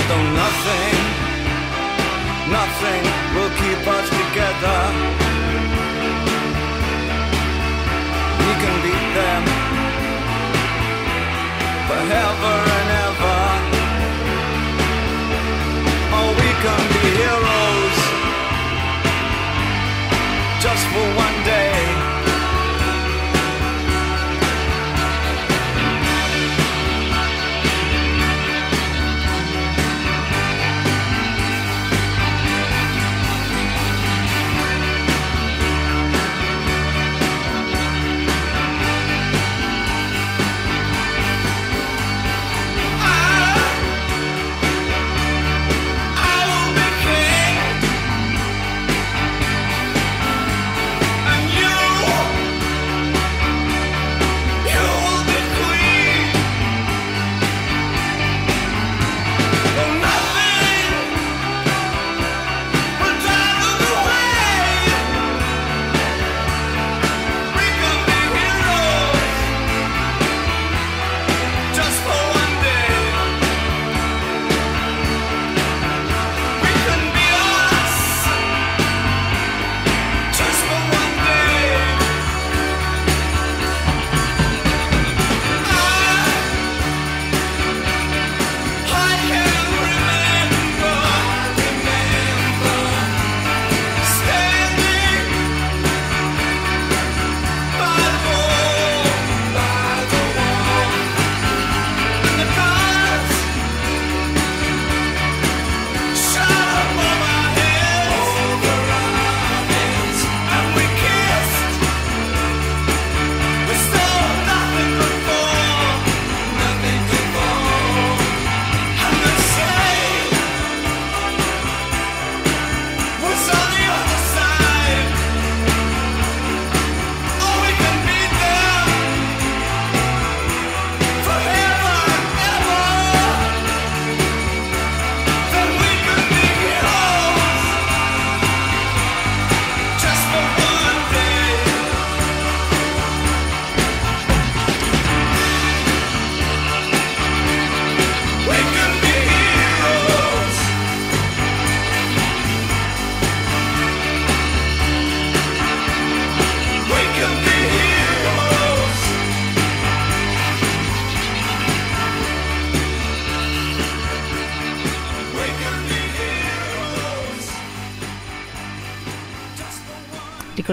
Though 0.08 0.28
nothing, 0.44 0.98
nothing 2.58 3.02
will 3.34 3.54
keep 3.62 3.82
us 3.98 4.08
together. 4.20 4.80
We 8.46 8.54
can 8.62 8.76
beat 8.86 9.08
them 9.20 9.44
forever 11.90 12.56
and 12.78 12.90
ever. 13.08 13.42
Oh, 16.18 16.30
we 16.42 16.50
can 16.64 16.84
be 16.94 17.06
heroes 17.22 17.98
just 20.62 20.84
for 20.94 21.08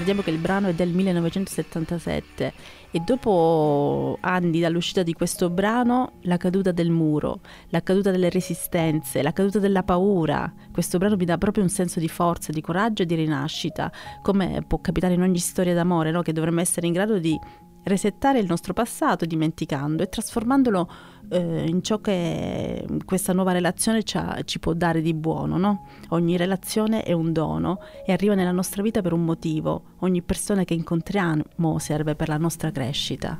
Ricordiamo 0.07 0.31
che 0.31 0.37
il 0.37 0.41
brano 0.41 0.69
è 0.69 0.73
del 0.73 0.91
1977 0.91 2.53
e 2.93 3.01
dopo 3.01 4.17
anni 4.21 4.61
dall'uscita 4.61 5.03
di 5.03 5.13
questo 5.13 5.51
brano, 5.51 6.13
la 6.23 6.37
caduta 6.37 6.71
del 6.71 6.91
muro, 6.91 7.41
la 7.71 7.83
caduta 7.83 8.13
delle 8.13 8.31
resistenze, 8.31 9.21
la 9.21 9.33
caduta 9.33 9.59
della 9.59 9.83
paura, 9.83 10.55
questo 10.71 10.99
brano 10.99 11.17
mi 11.17 11.25
dà 11.25 11.39
proprio 11.39 11.65
un 11.65 11.71
senso 11.71 11.99
di 11.99 12.07
forza, 12.07 12.53
di 12.53 12.61
coraggio 12.61 13.03
e 13.03 13.07
di 13.07 13.17
rinascita, 13.17 13.91
come 14.23 14.63
può 14.65 14.81
capitare 14.81 15.15
in 15.15 15.23
ogni 15.23 15.39
storia 15.39 15.75
d'amore, 15.75 16.13
no? 16.13 16.23
che 16.23 16.33
dovremmo 16.33 16.61
essere 16.61 16.87
in 16.87 16.93
grado 16.93 17.19
di 17.19 17.37
resettare 17.83 18.39
il 18.39 18.47
nostro 18.47 18.75
passato 18.75 19.25
dimenticando 19.25 20.05
e 20.05 20.09
trasformandolo 20.09 20.89
eh, 21.29 21.66
in 21.66 21.83
ciò 21.83 22.01
che 22.01 22.87
questa 23.05 23.33
nuova 23.33 23.53
relazione 23.53 24.03
ci 24.03 24.59
può 24.59 24.72
dare 24.72 25.01
di 25.01 25.14
buono. 25.14 25.57
No? 25.57 25.89
Ogni 26.11 26.37
relazione 26.37 27.03
è 27.03 27.12
un 27.12 27.33
dono 27.33 27.81
e 28.05 28.12
arriva 28.12 28.35
nella 28.35 28.53
nostra 28.53 28.83
vita 28.83 29.03
per 29.03 29.12
un 29.12 29.24
motivo. 29.24 29.95
Ogni 30.01 30.22
persona 30.22 30.64
che 30.64 30.74
incontriamo 30.74 31.79
serve 31.79 32.14
per 32.14 32.29
la 32.29 32.39
nostra 32.39 32.70
crescita. 32.70 33.39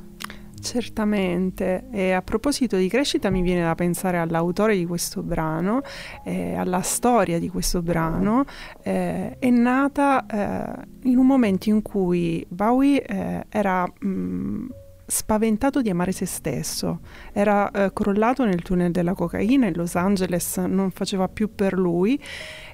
Certamente, 0.59 1.87
e 1.93 2.13
a 2.13 2.23
proposito 2.23 2.77
di 2.77 2.89
crescita 2.89 3.31
mi 3.31 3.43
viene 3.43 3.63
da 3.63 3.75
pensare 3.75 4.19
all'autore 4.19 4.75
di 4.75 4.87
questo 4.87 5.23
brano, 5.23 5.83
eh, 6.25 6.55
alla 6.55 6.81
storia 6.81 7.39
di 7.39 7.49
questo 7.49 7.83
brano, 7.83 8.45
eh, 8.83 9.39
è 9.39 9.51
nata 9.51 10.27
eh, 10.27 10.87
in 11.09 11.19
un 11.19 11.27
momento 11.27 11.69
in 11.69 11.83
cui 11.83 12.45
Bowie 12.49 13.03
eh, 13.03 13.45
era... 13.49 13.87
Mh, 14.01 14.09
mm, 14.09 14.67
spaventato 15.07 15.81
di 15.83 15.89
amare 15.89 16.13
se 16.13 16.27
stesso. 16.27 17.01
Era 17.33 17.71
eh, 17.71 17.93
crollato 17.93 18.45
nel 18.45 18.63
tunnel 18.63 18.91
della 18.91 19.15
cocaina 19.15 19.67
in 19.67 19.75
Los 19.75 19.95
Angeles, 19.95 20.57
non 20.57 20.91
faceva 20.91 21.29
più 21.29 21.55
per 21.55 21.75
lui 21.75 22.21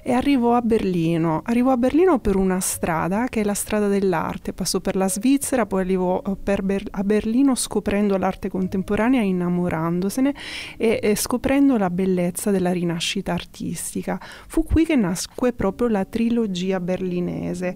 e 0.01 0.11
arrivò 0.11 0.55
a 0.55 0.61
Berlino. 0.61 1.41
Arrivò 1.45 1.71
a 1.71 1.77
Berlino 1.77 2.19
per 2.19 2.35
una 2.35 2.59
strada 2.59 3.27
che 3.27 3.41
è 3.41 3.43
la 3.43 3.53
strada 3.53 3.87
dell'arte, 3.87 4.53
passò 4.53 4.79
per 4.79 4.95
la 4.95 5.07
Svizzera, 5.07 5.65
poi 5.65 5.81
arrivò 5.81 6.21
eh, 6.25 6.61
Ber- 6.61 6.87
a 6.91 7.03
Berlino 7.03 7.53
scoprendo 7.55 8.17
l'arte 8.17 8.49
contemporanea, 8.49 9.21
innamorandosene 9.21 10.33
e, 10.77 10.99
e 11.01 11.15
scoprendo 11.15 11.77
la 11.77 11.89
bellezza 11.89 12.49
della 12.49 12.71
rinascita 12.71 13.31
artistica. 13.31 14.19
Fu 14.47 14.63
qui 14.63 14.85
che 14.85 14.95
nacque 14.95 15.53
proprio 15.53 15.87
la 15.87 16.05
trilogia 16.05 16.79
berlinese 16.79 17.75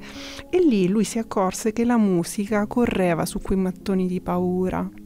e 0.49 0.59
lì 0.59 0.87
lui 0.87 1.03
si 1.03 1.19
accorse 1.19 1.73
che 1.73 1.85
la 1.85 1.97
musica 1.97 2.65
correva 2.65 3.25
su 3.25 3.39
quei 3.39 3.57
mattoni 3.57 4.07
di 4.07 4.19
paura. 4.19 4.46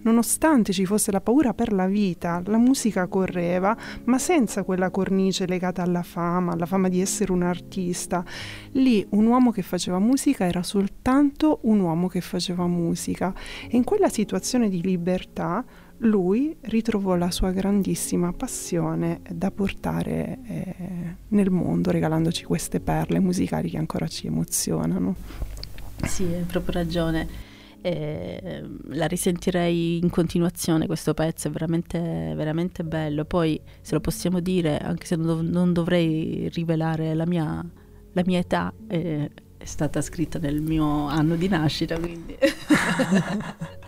Nonostante 0.04 0.74
ci 0.74 0.86
fosse 0.86 1.12
la 1.12 1.22
paura 1.22 1.54
per 1.54 1.74
la 1.74 1.88
vita, 1.88 2.42
la 2.46 2.58
musica 2.58 3.08
correva, 3.08 3.76
ma 4.06 4.18
senza 4.18 4.64
quella 4.64 4.90
cornice 4.90 5.46
legata 5.46 5.82
alla 5.82 6.04
fama, 6.04 6.54
alla 6.54 6.66
fama 6.66 6.90
di 6.90 7.02
essere 7.02 7.32
un 7.32 7.44
artista. 7.44 8.24
Lì 8.72 9.06
un 9.10 9.26
uomo 9.26 9.52
che 9.52 9.62
faceva 9.62 10.00
musica 10.00 10.46
era 10.46 10.64
soltanto 10.64 11.60
un 11.64 11.80
uomo 11.80 12.08
che 12.08 12.22
faceva 12.22 12.68
musica 12.68 13.34
e 13.70 13.78
in 13.78 13.84
quella 13.84 14.10
situazione 14.10 14.70
di 14.70 14.82
libertà 14.82 15.64
lui 16.04 16.56
ritrovò 16.62 17.16
la 17.16 17.30
sua 17.30 17.52
grandissima 17.52 18.34
passione 18.34 19.22
da 19.30 19.52
portare 19.52 20.40
eh, 20.48 20.76
nel 21.28 21.52
mondo 21.52 21.92
regalandoci 21.92 22.44
queste 22.44 22.80
perle 22.80 23.20
musicali 23.20 23.70
che 23.70 23.78
ancora 23.78 24.08
ci 24.08 24.28
emozionano. 24.28 25.16
Sì, 26.06 26.24
hai 26.24 26.44
proprio 26.44 26.74
ragione. 26.74 27.50
Eh, 27.82 28.64
la 28.90 29.08
risentirei 29.08 29.98
in 29.98 30.10
continuazione 30.10 30.86
questo 30.86 31.14
pezzo, 31.14 31.48
è 31.48 31.52
veramente, 31.52 32.00
veramente 32.36 32.84
bello. 32.84 33.26
Poi, 33.26 33.60
se 33.82 33.94
lo 33.94 34.00
possiamo 34.00 34.40
dire, 34.40 34.78
anche 34.78 35.06
se 35.06 35.16
non, 35.16 35.26
dov- 35.26 35.50
non 35.50 35.74
dovrei 35.74 36.50
rivelare 36.54 37.14
la 37.16 37.26
mia, 37.26 37.64
la 38.14 38.24
mia 38.26 38.40
età, 38.40 38.72
eh, 38.88 39.32
è 39.58 39.66
stata 39.66 40.02
scritta 40.02 40.40
nel 40.40 40.62
mio 40.62 41.08
anno 41.08 41.36
di 41.36 41.48
nascita, 41.48 41.98
quindi... 42.00 42.36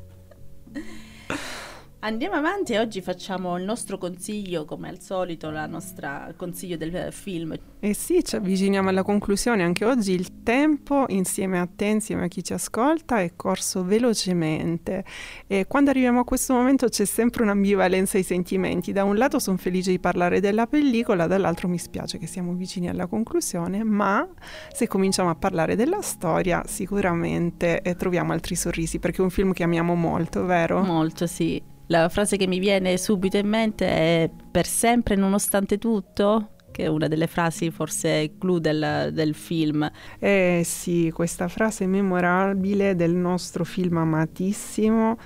Andiamo 2.05 2.35
avanti 2.35 2.73
e 2.73 2.79
oggi 2.79 2.99
facciamo 2.99 3.57
il 3.57 3.63
nostro 3.63 3.97
consiglio, 3.97 4.65
come 4.65 4.89
al 4.89 4.99
solito, 4.99 5.47
il 5.47 5.65
nostro 5.69 6.33
consiglio 6.35 6.75
del 6.75 7.13
film. 7.13 7.55
Eh 7.79 7.93
sì, 7.93 8.21
ci 8.25 8.35
avviciniamo 8.35 8.89
alla 8.89 9.03
conclusione. 9.03 9.63
Anche 9.63 9.85
oggi 9.85 10.11
il 10.11 10.43
tempo, 10.43 11.05
insieme 11.07 11.61
a 11.61 11.69
te, 11.73 11.85
insieme 11.85 12.25
a 12.25 12.27
chi 12.27 12.43
ci 12.43 12.51
ascolta, 12.51 13.21
è 13.21 13.31
corso 13.37 13.85
velocemente. 13.85 15.05
E 15.47 15.65
quando 15.65 15.91
arriviamo 15.91 16.19
a 16.19 16.23
questo 16.25 16.53
momento 16.53 16.89
c'è 16.89 17.05
sempre 17.05 17.41
un'ambivalenza 17.43 18.17
ai 18.17 18.23
sentimenti. 18.23 18.91
Da 18.91 19.05
un 19.05 19.15
lato 19.15 19.39
sono 19.39 19.55
felice 19.55 19.91
di 19.91 19.99
parlare 19.99 20.41
della 20.41 20.67
pellicola, 20.67 21.25
dall'altro 21.25 21.69
mi 21.69 21.77
spiace 21.77 22.17
che 22.17 22.27
siamo 22.27 22.51
vicini 22.51 22.89
alla 22.89 23.07
conclusione, 23.07 23.81
ma 23.85 24.27
se 24.73 24.89
cominciamo 24.89 25.29
a 25.29 25.35
parlare 25.35 25.77
della 25.77 26.01
storia 26.01 26.63
sicuramente 26.65 27.81
eh, 27.81 27.95
troviamo 27.95 28.33
altri 28.33 28.55
sorrisi, 28.55 28.99
perché 28.99 29.19
è 29.19 29.23
un 29.23 29.29
film 29.29 29.53
che 29.53 29.63
amiamo 29.63 29.95
molto, 29.95 30.43
vero? 30.43 30.83
Molto, 30.83 31.27
sì. 31.27 31.71
La 31.87 32.07
frase 32.09 32.37
che 32.37 32.47
mi 32.47 32.59
viene 32.59 32.97
subito 32.97 33.37
in 33.37 33.47
mente 33.47 33.87
è 33.87 34.29
per 34.51 34.65
sempre 34.65 35.15
nonostante 35.15 35.77
tutto, 35.77 36.51
che 36.71 36.83
è 36.83 36.87
una 36.87 37.07
delle 37.07 37.27
frasi 37.27 37.71
forse 37.71 38.33
clou 38.37 38.59
del, 38.59 39.09
del, 39.13 39.35
film. 39.35 39.89
Eh 40.19 40.61
sì, 40.65 41.11
questa 41.13 41.47
frase 41.47 41.85
memorabile 41.85 42.95
del 42.95 43.13
nostro 43.13 43.63
film 43.63 43.97
amatissimo, 43.97 45.17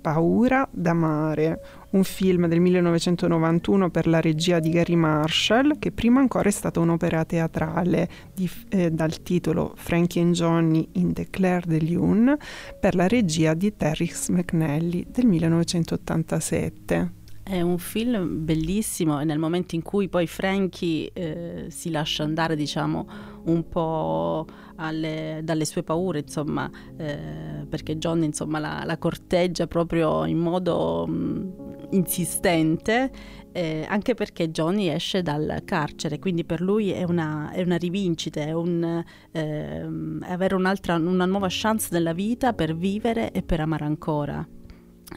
Paura 0.00 0.66
d'amare, 0.70 1.60
un 1.90 2.04
film 2.04 2.46
del 2.46 2.60
1991 2.60 3.90
per 3.90 4.06
la 4.06 4.20
regia 4.20 4.60
di 4.60 4.70
Gary 4.70 4.94
Marshall, 4.94 5.78
che 5.78 5.90
prima 5.90 6.20
ancora 6.20 6.48
è 6.48 6.52
stata 6.52 6.80
un'opera 6.80 7.24
teatrale 7.24 8.08
di, 8.34 8.48
eh, 8.68 8.90
dal 8.90 9.22
titolo 9.22 9.72
Frankie 9.76 10.22
and 10.22 10.34
Johnny 10.34 10.88
in 10.92 11.12
The 11.12 11.28
Claire 11.30 11.66
de 11.66 11.82
Lune, 11.90 12.36
per 12.78 12.94
la 12.94 13.08
regia 13.08 13.54
di 13.54 13.74
Terrix 13.76 14.28
McNally 14.28 15.06
del 15.10 15.26
1987. 15.26 17.12
È 17.42 17.60
un 17.60 17.78
film 17.78 18.44
bellissimo 18.44 19.18
e 19.18 19.24
nel 19.24 19.40
momento 19.40 19.74
in 19.74 19.82
cui 19.82 20.08
poi 20.08 20.28
Frankie 20.28 21.10
eh, 21.12 21.66
si 21.68 21.90
lascia 21.90 22.22
andare, 22.22 22.54
diciamo, 22.54 23.08
un 23.46 23.68
po' 23.68 24.46
alle, 24.80 25.40
dalle 25.42 25.64
sue 25.64 25.82
paure, 25.82 26.20
insomma, 26.20 26.70
eh, 26.96 27.66
perché 27.68 27.98
Johnny, 27.98 28.24
insomma, 28.26 28.58
la, 28.58 28.82
la, 28.84 28.98
corteggia 28.98 29.66
proprio 29.66 30.24
in 30.24 30.38
modo 30.38 31.06
mh, 31.06 31.12
mm, 31.12 31.50
insistente, 31.90 33.10
eh, 33.52 33.86
anche 33.88 34.14
perché 34.14 34.50
Johnny 34.50 34.88
esce 34.88 35.22
dal 35.22 35.62
carcere, 35.64 36.18
quindi 36.18 36.44
per 36.44 36.60
lui 36.60 36.90
è 36.90 37.04
una, 37.04 37.50
è 37.52 37.62
una 37.62 37.76
rivincita, 37.76 38.40
è 38.40 38.52
un, 38.52 39.04
eh, 39.32 39.88
avere 40.22 40.54
un'altra, 40.54 40.96
una 40.96 41.26
nuova 41.26 41.48
chance 41.50 41.88
nella 41.92 42.12
vita 42.12 42.52
per 42.54 42.74
vivere 42.74 43.32
e 43.32 43.42
per 43.42 43.60
amare 43.60 43.84
ancora. 43.84 44.46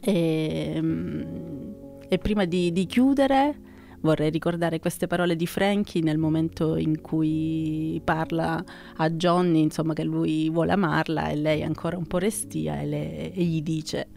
E, 0.02 0.82
mh, 0.82 0.86
mm, 0.86 1.72
e 2.10 2.18
prima 2.20 2.46
di, 2.46 2.72
di 2.72 2.86
chiudere 2.86 3.63
vorrei 4.04 4.30
ricordare 4.30 4.80
queste 4.80 5.08
parole 5.08 5.36
di 5.36 5.48
Frankie 5.48 6.02
nel 6.02 6.18
momento 6.18 6.76
in 6.76 7.02
cui 7.02 8.00
parla 8.04 8.64
a 8.98 9.10
Johnny, 9.10 9.62
insomma 9.62 9.94
che 9.94 10.04
lui 10.04 10.50
vuole 10.50 10.74
amarla 10.74 11.30
e 11.30 11.36
lei 11.36 11.62
è 11.62 11.64
ancora 11.64 11.98
un 11.98 12.06
po' 12.06 12.20
restia 12.20 12.80
e, 12.80 12.86
le, 12.86 13.34
e 13.34 13.44
gli 13.44 13.62
dice 13.62 14.10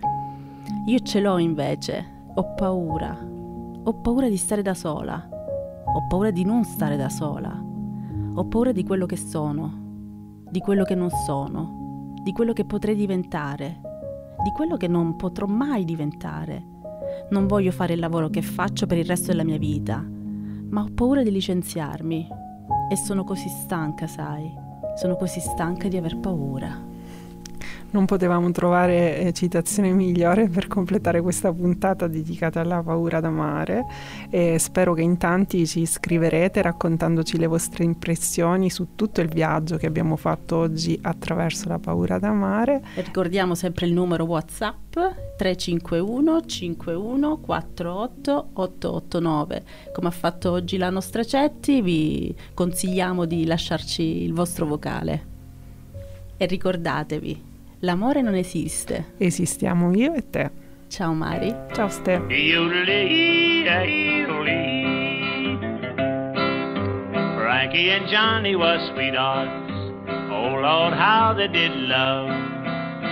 io 0.87 1.01
ce 1.01 1.21
l'ho 1.21 1.39
invece, 1.39 2.29
ho 2.35 2.55
paura, 2.55 3.19
ho 3.21 4.01
paura 4.01 4.29
di 4.29 4.37
stare 4.37 4.63
da 4.63 4.75
sola, 4.75 5.29
ho 5.29 6.07
paura 6.09 6.31
di 6.31 6.45
non 6.45 6.63
stare 6.65 6.97
da 6.97 7.09
sola, 7.09 7.61
ho 8.35 8.45
paura 8.47 8.71
di 8.71 8.85
quello 8.85 9.07
che 9.07 9.17
sono, 9.17 10.45
di 10.49 10.61
quello 10.61 10.85
che 10.85 10.95
non 10.95 11.11
sono, 11.11 12.15
di 12.23 12.31
quello 12.33 12.53
che 12.53 12.65
potrei 12.65 12.95
diventare, 12.95 13.81
di 14.45 14.51
quello 14.51 14.77
che 14.77 14.87
non 14.87 15.17
potrò 15.17 15.47
mai 15.47 15.85
diventare 15.85 16.75
non 17.31 17.47
voglio 17.47 17.71
fare 17.71 17.95
il 17.95 18.01
lavoro 18.01 18.29
che 18.29 18.43
faccio 18.43 18.87
per 18.87 18.99
il 18.99 19.05
resto 19.05 19.29
della 19.29 19.45
mia 19.45 19.59
vita, 19.59 19.97
ma 19.99 20.83
ho 20.83 20.91
paura 20.95 21.23
di 21.23 21.31
licenziarmi 21.31 22.29
e 22.91 22.97
sono 22.97 23.25
così 23.25 23.49
stanca, 23.49 24.07
sai, 24.07 24.53
sono 24.97 25.17
così 25.17 25.41
stanca 25.41 25.89
di 25.89 25.97
aver 25.97 26.19
paura. 26.19 26.95
Non 27.97 28.05
potevamo 28.05 28.51
trovare 28.51 29.21
eh, 29.21 29.33
citazione 29.33 29.91
migliore 29.91 30.51
per 30.51 30.67
completare 30.67 31.23
questa 31.23 31.51
puntata 31.51 32.07
dedicata 32.07 32.61
alla 32.61 32.83
paura 32.83 33.21
d'amare 33.21 33.87
e 34.29 34.59
spero 34.59 34.93
che 34.93 35.01
in 35.01 35.17
tanti 35.17 35.67
ci 35.67 35.87
scriverete 35.87 36.61
raccontandoci 36.61 37.39
le 37.39 37.47
vostre 37.47 37.85
impressioni 37.85 38.69
su 38.69 38.89
tutto 38.97 39.23
il 39.23 39.29
viaggio 39.29 39.79
che 39.79 39.87
abbiamo 39.87 40.17
fatto 40.17 40.57
oggi 40.57 40.99
attraverso 41.01 41.71
la 41.71 41.79
paura 41.79 42.19
d'amare. 42.19 42.83
Ricordiamo 42.97 43.55
sempre 43.55 43.87
il 43.87 43.95
numero 43.95 44.25
WhatsApp 44.25 44.93
351 45.39 46.45
51 46.45 47.39
48 47.39 48.49
889. 48.53 49.65
Come 49.95 50.09
ha 50.09 50.11
fatto 50.11 50.51
oggi 50.51 50.77
la 50.77 50.91
nostra 50.91 51.25
Cetti, 51.25 51.81
vi 51.81 52.37
consigliamo 52.53 53.25
di 53.25 53.47
lasciarci 53.47 54.03
il 54.03 54.35
vostro 54.35 54.67
vocale. 54.67 55.35
E 56.37 56.45
ricordatevi, 56.45 57.46
L'amore 57.81 58.23
non 58.23 58.35
esiste. 58.35 59.13
Esistiamo 59.19 59.95
io 59.95 60.15
e 60.15 60.31
te. 60.31 60.51
Ciao 60.89 61.13
Mari. 61.13 61.55
Ciao 61.73 61.89
Ste. 61.89 62.23
Frankie 67.37 67.91
and 67.91 68.09
Johnny 68.09 68.55
were 68.55 68.79
sweethearts. 68.93 69.71
Oh 70.31 70.59
Lord, 70.59 70.95
how 70.95 71.35
they 71.37 71.49
did 71.49 71.73
love. 71.89 72.31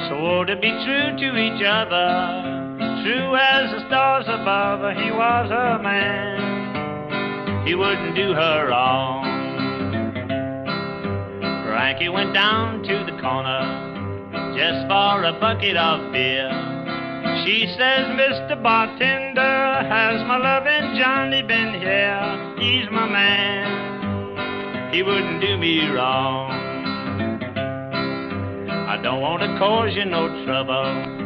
Swore 0.09 0.47
to 0.47 0.57
be 0.57 0.71
true 0.85 1.15
to 1.19 1.37
each 1.37 1.63
other, 1.63 3.05
true 3.05 3.37
as 3.37 3.71
the 3.71 3.85
stars 3.87 4.27
above. 4.29 4.97
He 4.97 5.11
was 5.11 5.51
a 5.51 5.79
man, 5.83 7.67
he 7.67 7.75
wouldn't 7.75 8.17
do 8.17 8.33
her 8.33 8.69
wrong. 8.71 9.25
Frankie 11.67 12.09
went 12.09 12.33
down 12.33 12.83
to 12.83 13.05
the 13.05 13.21
corner 13.21 13.94
just 14.57 14.87
for 14.87 15.25
a 15.25 15.33
bucket 15.41 15.77
of 15.77 16.13
beer. 16.13 16.49
She 17.45 17.67
says, 17.77 18.07
Mr. 18.15 18.63
Bartender, 18.63 19.41
has 19.89 20.27
my 20.29 20.37
loving 20.37 20.97
Johnny 20.97 21.43
been 21.43 21.75
here? 21.75 22.55
He's 22.59 22.89
my 22.91 23.09
man, 23.09 24.93
he 24.95 25.03
wouldn't 25.03 25.41
do 25.41 25.57
me 25.57 25.89
wrong. 25.89 26.53
I 28.89 29.03
don't 29.03 29.21
want 29.21 29.43
to 29.43 29.59
cause 29.59 29.93
you 29.95 30.05
no 30.05 30.45
trouble. 30.45 31.25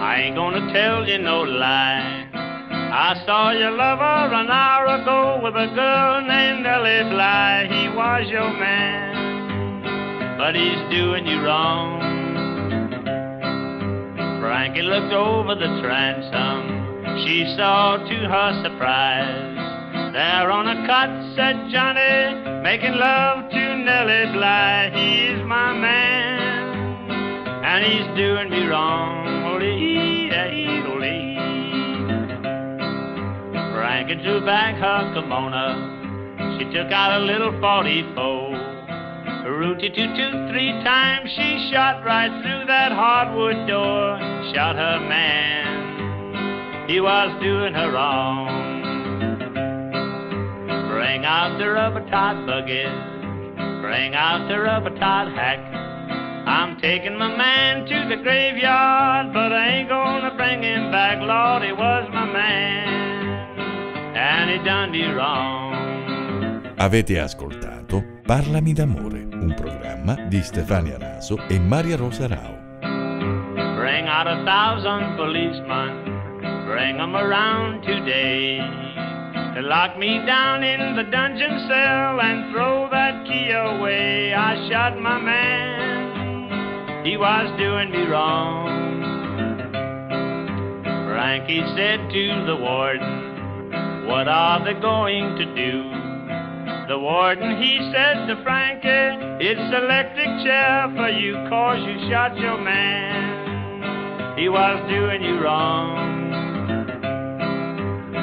I 0.00 0.22
ain't 0.22 0.36
gonna 0.36 0.72
tell 0.72 1.06
you 1.06 1.18
no 1.18 1.42
lie. 1.42 2.28
I 2.32 3.22
saw 3.26 3.50
your 3.50 3.72
lover 3.72 4.34
an 4.34 4.48
hour 4.48 4.86
ago 5.00 5.40
with 5.44 5.54
a 5.54 5.66
girl 5.74 6.22
named 6.22 6.66
Ellie 6.66 7.10
Bly. 7.10 7.68
He 7.70 7.88
was 7.94 8.26
your 8.30 8.50
man, 8.58 10.38
but 10.38 10.54
he's 10.54 10.80
doing 10.90 11.26
you 11.26 11.42
wrong. 11.42 11.99
Frankie 14.50 14.82
looked 14.82 15.12
over 15.12 15.54
the 15.54 15.80
transom. 15.80 17.22
She 17.22 17.54
saw 17.56 17.98
to 17.98 18.16
her 18.26 18.62
surprise. 18.64 19.54
There 20.12 20.50
on 20.50 20.66
a 20.66 20.84
cot 20.88 21.36
sat 21.36 21.70
Johnny, 21.70 22.34
making 22.60 22.94
love 22.94 23.48
to 23.48 23.76
Nellie 23.76 24.32
Bly. 24.32 24.90
He's 24.90 25.46
my 25.46 25.72
man, 25.72 26.66
and 27.62 27.84
he's 27.84 28.10
doing 28.18 28.50
me 28.50 28.66
wrong. 28.66 29.22
Holy, 29.46 30.28
holy. 30.82 31.38
Frankie 33.72 34.16
drew 34.16 34.44
back 34.44 34.74
her 34.82 35.14
kimono. 35.14 36.58
She 36.58 36.64
took 36.74 36.90
out 36.90 37.22
a 37.22 37.24
little 37.24 37.52
44. 37.60 38.70
Rooty 39.46 39.90
toot 39.90 40.10
toot 40.16 40.50
three 40.50 40.72
times 40.82 41.30
she 41.36 41.70
shot 41.70 42.04
right 42.04 42.32
through 42.42 42.66
that 42.66 42.90
hardwood 42.90 43.68
door. 43.68 44.29
Shot 44.52 44.74
her 44.76 44.98
man. 45.08 46.88
He 46.88 47.00
was 47.00 47.30
doing 47.40 47.72
her 47.72 47.92
wrong. 47.92 48.48
Bring 50.88 51.24
out 51.24 51.56
the 51.58 51.70
rubber 51.70 52.04
tot 52.10 52.46
buggy. 52.46 52.84
Bring 53.80 54.14
out 54.14 54.48
the 54.48 54.58
rubber 54.58 54.90
tot 54.98 55.32
hack. 55.32 55.60
I'm 56.46 56.80
taking 56.80 57.16
my 57.16 57.36
man 57.36 57.86
to 57.86 58.08
the 58.08 58.20
graveyard, 58.20 59.32
but 59.32 59.52
I 59.52 59.68
ain't 59.68 59.88
gonna 59.88 60.34
bring 60.34 60.62
him 60.62 60.90
back. 60.90 61.20
Lord, 61.20 61.62
he 61.62 61.72
was 61.72 62.08
my 62.12 62.26
man, 62.26 64.16
and 64.16 64.50
he 64.50 64.58
done 64.64 64.90
me 64.90 65.04
wrong. 65.12 65.70
Avete 66.76 67.20
ascoltato 67.20 68.02
Parlami 68.26 68.72
d'amore, 68.72 69.28
un 69.32 69.54
programma 69.54 70.14
di 70.28 70.42
Stefania 70.42 70.98
Raso 70.98 71.38
e 71.46 71.58
Maria 71.58 71.96
Rosa 71.96 72.26
Rao. 72.26 72.59
Bring 74.20 74.34
out 74.34 74.42
a 74.42 74.44
thousand 74.44 75.16
policemen, 75.16 76.66
bring 76.66 77.00
'em 77.00 77.16
around 77.16 77.80
today. 77.80 78.58
To 79.54 79.62
lock 79.62 79.96
me 79.96 80.18
down 80.26 80.62
in 80.62 80.94
the 80.94 81.04
dungeon 81.04 81.58
cell 81.66 82.20
and 82.20 82.52
throw 82.52 82.86
that 82.90 83.24
key 83.24 83.50
away. 83.50 84.34
I 84.34 84.68
shot 84.68 85.00
my 85.00 85.18
man, 85.18 87.02
he 87.02 87.16
was 87.16 87.50
doing 87.58 87.90
me 87.90 88.04
wrong. 88.08 88.68
Frankie 91.08 91.64
said 91.74 92.10
to 92.10 92.44
the 92.44 92.56
warden, 92.56 94.06
What 94.06 94.28
are 94.28 94.62
they 94.62 94.74
going 94.74 95.36
to 95.36 95.46
do? 95.54 95.82
The 96.88 96.98
warden, 96.98 97.56
he 97.56 97.90
said 97.90 98.26
to 98.26 98.36
Frankie, 98.42 99.46
It's 99.48 99.74
electric 99.82 100.44
chair 100.44 100.92
for 100.94 101.08
you, 101.08 101.36
cause 101.48 101.80
you 101.88 102.10
shot 102.10 102.36
your 102.36 102.58
man. 102.58 103.29
He 104.40 104.48
was 104.48 104.80
doing 104.88 105.22
you 105.22 105.38
wrong. 105.38 106.00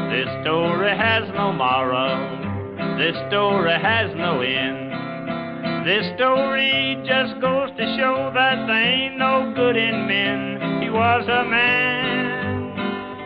This 0.09 0.27
story 0.41 0.97
has 0.97 1.29
no 1.35 1.53
moral. 1.53 2.97
This 2.97 3.15
story 3.29 3.73
has 3.79 4.09
no 4.15 4.41
end. 4.41 5.85
This 5.85 6.11
story 6.15 6.97
just 7.05 7.39
goes 7.39 7.69
to 7.77 7.97
show 7.99 8.31
that 8.33 8.65
there 8.65 8.83
ain't 8.83 9.19
no 9.19 9.53
good 9.55 9.77
in 9.77 10.07
men. 10.07 10.81
He 10.81 10.89
was 10.89 11.23
a 11.27 11.45
man, 11.45 12.73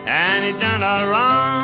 and 0.06 0.44
he 0.44 0.60
done 0.60 0.82
a 0.82 1.08
wrong. 1.08 1.61